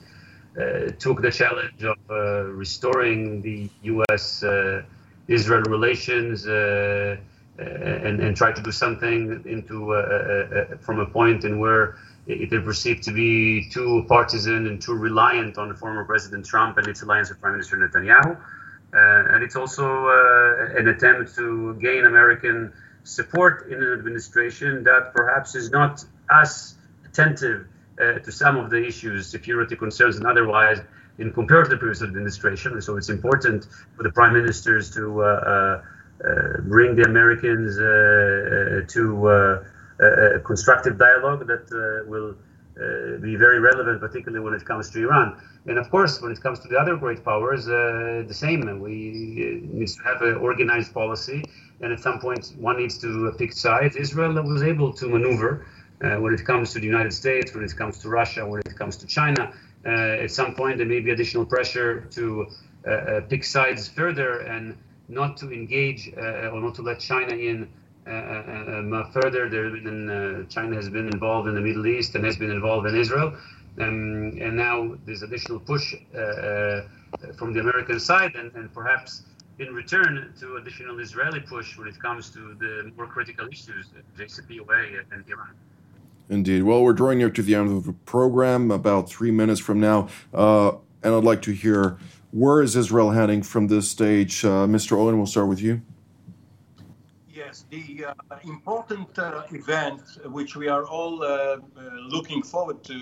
uh, 0.60 0.90
took 0.98 1.20
the 1.22 1.30
challenge 1.30 1.82
of 1.82 1.96
uh, 2.10 2.44
restoring 2.44 3.40
the 3.42 3.68
U.S.-Israel 3.82 5.66
uh, 5.66 5.70
relations 5.70 6.46
and, 6.46 8.20
and 8.20 8.37
try 8.37 8.52
to 8.52 8.62
do 8.62 8.70
something 8.70 9.42
into 9.46 10.76
from 10.80 11.00
a 11.00 11.06
point 11.06 11.44
in 11.44 11.58
where 11.58 11.96
it 12.26 12.52
is 12.52 12.64
perceived 12.64 13.02
to 13.04 13.12
be 13.12 13.68
too 13.68 14.04
partisan 14.08 14.66
and 14.66 14.80
too 14.80 14.94
reliant 14.94 15.58
on 15.58 15.68
the 15.68 15.74
former 15.74 16.04
President 16.04 16.46
Trump 16.46 16.78
and 16.78 16.87
its 16.87 17.02
alliance 17.02 17.30
with 17.30 17.40
Prime 17.40 17.52
Minister 17.52 17.76
Netanyahu. 17.76 18.38
Uh, 18.94 19.35
and 19.35 19.42
it's 19.42 19.57
also 19.57 20.07
uh, 20.07 20.78
an 20.78 20.88
attempt 20.88 21.35
to 21.35 21.74
gain 21.80 22.04
American 22.04 22.72
support 23.02 23.70
in 23.70 23.83
an 23.83 23.92
administration 23.92 24.85
that 24.85 25.12
perhaps 25.14 25.54
is 25.54 25.70
not 25.70 26.04
as 26.30 26.76
attentive 27.04 27.66
uh, 28.00 28.18
to 28.20 28.30
some 28.30 28.57
of 28.57 28.70
the 28.70 28.85
issues, 28.87 29.26
security 29.26 29.76
concerns 29.76 30.16
and 30.16 30.26
otherwise, 30.26 30.80
in 31.18 31.33
compared 31.33 31.64
to 31.64 31.70
the 31.70 31.76
previous 31.76 32.02
administration. 32.02 32.80
So 32.80 32.96
it's 32.96 33.09
important 33.09 33.66
for 33.96 34.02
the 34.02 34.11
prime 34.11 34.33
ministers 34.33 34.90
to 34.94 35.22
uh, 35.22 35.26
uh, 35.26 36.61
bring 36.62 36.94
the 36.94 37.02
Americans 37.02 37.78
uh, 37.78 38.87
to 38.94 39.28
a 40.00 40.40
constructive 40.40 40.98
dialogue 40.98 41.46
that 41.46 42.04
will 42.07 42.35
uh, 42.76 43.18
be 43.18 43.37
very 43.37 43.60
relevant, 43.60 44.00
particularly 44.00 44.44
when 44.44 44.52
it 44.52 44.64
comes 44.64 44.90
to 44.90 44.98
Iran. 45.00 45.40
And 45.66 45.78
of 45.78 45.88
course, 45.90 46.20
when 46.20 46.32
it 46.32 46.40
comes 46.40 46.58
to 46.60 46.68
the 46.68 46.76
other 46.76 46.96
great 46.96 47.24
powers, 47.24 47.68
uh, 47.68 48.24
the 48.26 48.34
same. 48.34 48.60
We 48.80 49.62
uh, 49.62 49.76
need 49.78 49.88
to 49.88 50.02
have 50.02 50.22
an 50.22 50.34
organized 50.38 50.92
policy, 50.92 51.44
and 51.80 51.92
at 51.92 52.00
some 52.00 52.18
point, 52.18 52.52
one 52.58 52.78
needs 52.78 52.98
to 52.98 53.32
pick 53.38 53.52
sides. 53.52 53.94
Israel 53.94 54.32
was 54.42 54.62
able 54.62 54.92
to 54.94 55.08
maneuver 55.08 55.66
uh, 56.02 56.16
when 56.16 56.34
it 56.34 56.44
comes 56.44 56.72
to 56.72 56.80
the 56.80 56.87
United 56.87 57.12
States, 57.12 57.54
when 57.54 57.62
it 57.62 57.76
comes 57.76 57.98
to 57.98 58.08
Russia, 58.08 58.44
when 58.44 58.60
it 58.60 58.76
comes 58.76 58.96
to 58.96 59.06
China. 59.06 59.52
Uh, 59.87 60.24
at 60.24 60.30
some 60.30 60.54
point, 60.54 60.78
there 60.78 60.87
may 60.87 61.00
be 61.00 61.10
additional 61.10 61.46
pressure 61.46 62.00
to 62.10 62.46
uh, 62.88 63.20
pick 63.28 63.44
sides 63.44 63.88
further 63.88 64.40
and 64.40 64.76
not 65.08 65.37
to 65.37 65.52
engage 65.52 66.10
or 66.16 66.60
not 66.60 66.74
to 66.74 66.82
let 66.82 66.98
China 66.98 67.34
in 67.34 67.68
further, 68.04 69.48
there 69.48 69.70
been, 69.70 70.10
uh, 70.10 70.44
China 70.48 70.76
has 70.76 70.88
been 70.88 71.06
involved 71.08 71.48
in 71.48 71.54
the 71.54 71.60
Middle 71.60 71.86
East 71.86 72.14
and 72.14 72.24
has 72.24 72.36
been 72.36 72.50
involved 72.50 72.86
in 72.86 72.96
Israel. 72.96 73.34
Um, 73.80 74.38
and 74.40 74.56
now 74.56 74.94
there's 75.04 75.22
additional 75.22 75.58
push 75.58 75.94
from 77.36 77.52
the 77.52 77.60
American 77.60 77.98
side, 77.98 78.34
and, 78.34 78.52
and 78.54 78.72
perhaps 78.72 79.22
in 79.58 79.72
return 79.72 80.32
to 80.40 80.56
additional 80.56 80.98
Israeli 81.00 81.40
push 81.40 81.76
when 81.78 81.88
it 81.88 81.98
comes 82.00 82.30
to 82.30 82.54
the 82.58 82.92
more 82.96 83.06
critical 83.06 83.46
issues, 83.48 83.88
JCPOA 84.18 85.04
and 85.12 85.24
Iran. 85.28 85.50
Indeed. 86.28 86.62
Well, 86.62 86.82
we're 86.82 86.94
drawing 86.94 87.18
near 87.18 87.30
to 87.30 87.42
the 87.42 87.54
end 87.54 87.70
of 87.70 87.84
the 87.84 87.92
program, 87.92 88.70
about 88.70 89.08
three 89.08 89.30
minutes 89.30 89.60
from 89.60 89.78
now, 89.78 90.08
uh, 90.32 90.72
and 91.02 91.14
I'd 91.14 91.24
like 91.24 91.42
to 91.42 91.52
hear 91.52 91.98
where 92.30 92.62
is 92.62 92.74
Israel 92.74 93.10
heading 93.10 93.42
from 93.42 93.68
this 93.68 93.90
stage. 93.90 94.44
Uh, 94.44 94.66
Mr. 94.66 94.96
Oren, 94.96 95.18
we'll 95.18 95.26
start 95.26 95.48
with 95.48 95.60
you 95.60 95.82
the 97.74 98.04
uh, 98.04 98.14
important 98.44 99.18
uh, 99.18 99.42
event 99.50 100.00
which 100.26 100.54
we 100.56 100.68
are 100.68 100.84
all 100.96 101.14
uh, 101.22 101.26
uh 101.26 101.58
looking 102.14 102.42
forward 102.42 102.78
to 102.84 102.98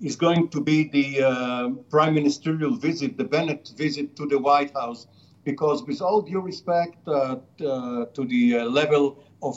is 0.00 0.16
going 0.16 0.48
to 0.48 0.60
be 0.60 0.78
the 0.98 1.08
uh, 1.22 1.68
prime 1.94 2.14
ministerial 2.20 2.74
visit, 2.88 3.16
the 3.16 3.28
Bennett 3.34 3.72
visit 3.76 4.16
to 4.16 4.26
the 4.26 4.38
White 4.38 4.72
House, 4.80 5.06
because 5.44 5.78
with 5.88 6.00
all 6.02 6.20
due 6.20 6.40
respect 6.40 6.96
uh, 7.08 7.36
to 8.16 8.22
the 8.34 8.44
level 8.80 9.04
of 9.48 9.56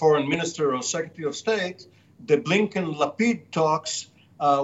foreign 0.00 0.28
minister 0.28 0.74
or 0.74 0.82
secretary 0.82 1.26
of 1.26 1.34
state, 1.34 1.86
the 2.26 2.36
Blinken-Lapid 2.36 3.50
talks 3.50 4.10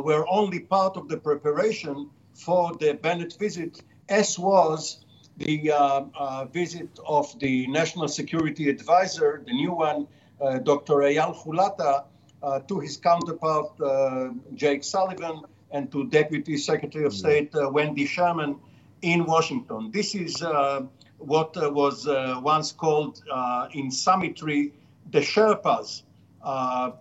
were 0.09 0.25
only 0.29 0.61
part 0.61 0.96
of 0.96 1.09
the 1.09 1.16
preparation 1.16 2.11
for 2.35 2.75
the 2.81 2.92
Bennett 3.03 3.35
visit, 3.38 3.83
as 4.09 4.38
was 4.38 5.06
the 5.37 5.70
uh, 5.70 6.05
uh, 6.18 6.44
visit 6.46 6.88
of 7.07 7.38
the 7.40 7.66
National 7.66 8.09
Security 8.09 8.68
Advisor, 8.70 9.42
the 9.46 9.53
new 9.53 9.72
one, 9.72 10.07
uh, 10.40 10.59
Dr. 10.59 10.94
Eyal 10.94 11.37
Hulata, 11.37 12.05
uh, 12.42 12.61
to 12.61 12.81
his 12.81 12.96
counterpart, 12.96 13.81
uh, 13.81 14.31
Jake 14.55 14.85
Sullivan, 14.85 15.42
and 15.70 15.90
to 15.92 16.07
Deputy 16.09 16.57
Secretary 16.57 17.05
of 17.05 17.12
State 17.12 17.51
Wendy 17.55 18.07
Sherman 18.07 18.57
in 19.03 19.27
Washington. 19.27 19.90
This 19.90 20.14
is 20.14 20.42
what 21.18 21.57
was 21.75 22.07
once 22.42 22.72
called 22.72 23.22
in 23.72 23.90
summitry 23.90 24.72
the 25.11 25.20
Sherpas, 25.20 26.03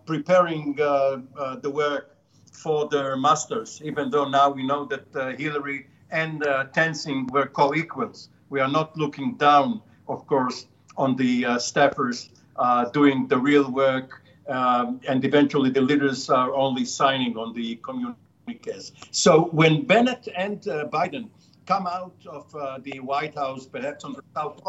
preparing 0.06 0.74
the 0.76 1.71
work 1.71 2.17
for 2.52 2.89
their 2.89 3.15
masters, 3.15 3.82
even 3.84 4.10
though 4.10 4.28
now 4.28 4.50
we 4.50 4.65
know 4.65 4.86
that 4.86 5.38
Hillary 5.38 5.88
and 6.12 6.46
uh, 6.46 6.65
Tenzing 6.74 7.30
were 7.32 7.48
co-equals. 7.48 8.30
We 8.50 8.60
are 8.60 8.68
not 8.68 8.98
looking 8.98 9.36
down, 9.36 9.82
of 10.08 10.26
course, 10.28 10.68
on 10.98 11.15
the 11.15 11.46
uh, 11.46 11.58
staffers 11.58 12.30
uh, 12.56 12.86
doing 12.89 13.28
the 13.28 13.38
real 13.38 13.70
work, 13.72 14.22
um, 14.48 15.02
and 15.08 15.24
eventually 15.26 15.70
the 15.70 15.82
leaders 15.82 16.30
are 16.30 16.54
only 16.54 16.86
signing 16.86 17.38
on 17.38 17.54
the 17.54 17.76
communiques. 17.78 18.91
So 19.12 19.46
when 19.52 19.86
Bennett 19.86 20.28
and 20.36 20.65
uh, 20.68 20.86
Biden 20.86 21.30
come 21.65 21.88
out 21.88 22.15
of 22.28 22.52
the 22.84 23.00
White 23.00 23.36
House, 23.36 23.65
perhaps 23.65 24.04
on 24.04 24.13
the 24.13 24.22
South 24.36 24.62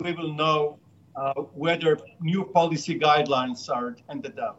we 0.00 0.12
will 0.12 0.32
know 0.32 0.78
uh, 1.16 1.32
whether 1.54 1.98
new 2.20 2.44
policy 2.44 2.98
guidelines 2.98 3.68
are 3.68 3.96
handed 4.08 4.36
down. 4.36 4.54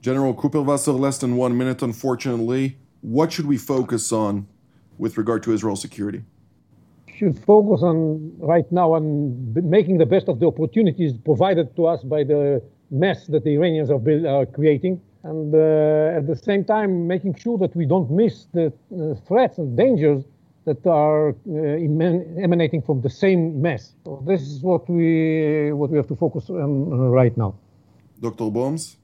General 0.00 0.34
Kuperwasser, 0.34 0.98
less 0.98 1.18
than 1.18 1.36
one 1.36 1.56
minute, 1.56 1.82
unfortunately. 1.82 2.76
What 3.00 3.32
should 3.32 3.46
we 3.46 3.56
focus 3.56 4.12
on 4.12 4.48
with 4.98 5.16
regard 5.18 5.42
to 5.44 5.52
Israel's 5.52 5.80
security? 5.80 6.22
Should 7.16 7.38
focus 7.44 7.82
on 7.82 8.32
right 8.38 8.70
now 8.70 8.92
on 8.94 9.54
making 9.54 9.98
the 9.98 10.06
best 10.06 10.28
of 10.28 10.38
the 10.38 10.46
opportunities 10.46 11.12
provided 11.24 11.74
to 11.76 11.86
us 11.86 12.02
by 12.02 12.24
the 12.24 12.62
mess 12.90 13.26
that 13.28 13.44
the 13.44 13.54
Iranians 13.54 13.90
are, 13.90 13.98
build, 13.98 14.26
are 14.26 14.46
creating, 14.46 15.00
and 15.22 15.54
uh, 15.54 16.18
at 16.18 16.26
the 16.26 16.36
same 16.36 16.64
time 16.64 17.06
making 17.06 17.34
sure 17.34 17.58
that 17.58 17.74
we 17.74 17.86
don't 17.86 18.10
miss 18.10 18.46
the 18.52 18.66
uh, 18.66 19.14
threats 19.26 19.58
and 19.58 19.76
dangers 19.76 20.24
that 20.66 20.84
are 20.86 21.30
uh, 21.30 22.44
emanating 22.44 22.82
from 22.82 23.00
the 23.00 23.10
same 23.10 23.62
mess. 23.62 23.94
So 24.04 24.22
this 24.26 24.42
is 24.42 24.62
what 24.62 24.88
we 24.90 25.72
what 25.72 25.90
we 25.90 25.96
have 25.96 26.08
to 26.08 26.16
focus 26.16 26.50
on 26.50 27.10
right 27.10 27.36
now. 27.36 27.54
Dr. 28.20 28.50
Boms. 28.50 28.96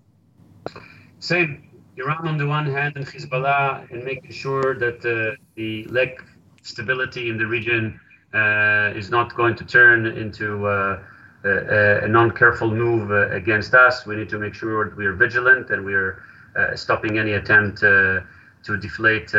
Same 1.21 1.72
Iran 1.97 2.27
on 2.27 2.39
the 2.39 2.47
one 2.47 2.67
hand 2.67 2.97
and 2.97 3.07
Hezbollah 3.07 3.91
and 3.91 4.05
making 4.05 4.33
sure 4.33 4.75
that 4.79 5.05
uh, 5.05 5.37
the 5.57 5.85
lack 5.85 6.25
stability 6.63 7.29
in 7.29 7.37
the 7.37 7.47
region 7.47 8.01
uh, 8.33 8.93
is 8.97 9.11
not 9.11 9.35
going 9.37 9.55
to 9.57 9.65
turn 9.65 10.07
into 10.07 10.67
uh, 10.67 10.99
a, 11.45 12.05
a 12.05 12.09
non-careful 12.09 12.71
move 12.71 13.11
uh, 13.11 13.29
against 13.31 13.75
us. 13.75 14.07
We 14.07 14.17
need 14.17 14.31
to 14.31 14.39
make 14.39 14.55
sure 14.55 14.89
that 14.89 14.97
we 14.97 15.05
are 15.05 15.13
vigilant 15.13 15.71
and 15.71 15.85
we 15.85 15.93
are 15.93 16.23
uh, 16.57 16.75
stopping 16.77 17.19
any 17.19 17.33
attempt 17.33 17.83
uh, 17.83 18.21
to 18.65 18.77
deflate 18.79 19.33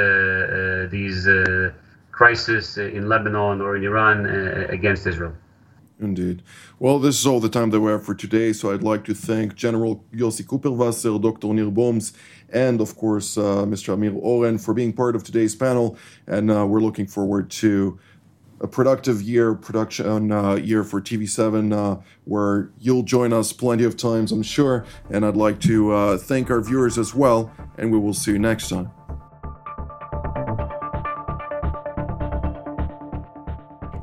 these 0.92 1.28
crises 2.12 2.78
in 2.78 3.08
Lebanon 3.08 3.62
or 3.62 3.78
in 3.78 3.84
Iran 3.84 4.26
against 4.70 5.08
Israel. 5.08 5.34
Indeed. 6.04 6.44
Well, 6.80 7.00
this 7.00 7.20
is 7.20 7.26
all 7.26 7.39
the 7.39 7.50
time 7.50 7.70
that 7.70 7.80
we 7.80 7.92
have 7.92 8.06
for 8.06 8.13
today. 8.13 8.54
So 8.54 8.72
I'd 8.72 8.84
like 8.84 9.06
to 9.06 9.13
thank 9.13 9.56
General 9.56 10.04
Yossi 10.13 10.44
Kuperwasser, 10.44 11.22
Dr. 11.22 11.54
Nir 11.54 11.72
Boms, 11.72 12.13
and 12.50 12.82
of 12.82 12.96
course, 12.98 13.38
uh, 13.38 13.66
Mr. 13.66 13.94
Amir 13.94 14.13
Oren 14.16 14.58
for 14.58 14.74
being 14.74 14.94
part 14.94 15.16
of 15.16 15.24
today's 15.24 15.56
panel. 15.56 15.98
And 16.28 16.52
uh, 16.52 16.66
we're 16.68 16.82
looking 16.82 17.08
forward 17.08 17.50
to 17.52 18.00
a 18.60 18.68
productive 18.68 19.22
year, 19.22 19.54
production 19.54 20.32
uh, 20.32 20.56
year 20.56 20.84
for 20.84 21.02
TV7, 21.02 21.74
uh, 21.74 22.02
where 22.24 22.70
you'll 22.80 23.04
join 23.04 23.34
us 23.34 23.52
plenty 23.52 23.84
of 23.84 23.98
times, 23.98 24.32
I'm 24.32 24.44
sure. 24.44 24.86
And 25.10 25.26
I'd 25.26 25.36
like 25.36 25.60
to 25.62 25.92
uh, 25.92 26.18
thank 26.18 26.50
our 26.50 26.62
viewers 26.62 26.98
as 26.98 27.13
well. 27.13 27.52
And 27.78 27.92
we 27.92 27.98
will 28.00 28.13
see 28.13 28.32
you 28.32 28.39
next 28.39 28.70
time. 28.70 28.92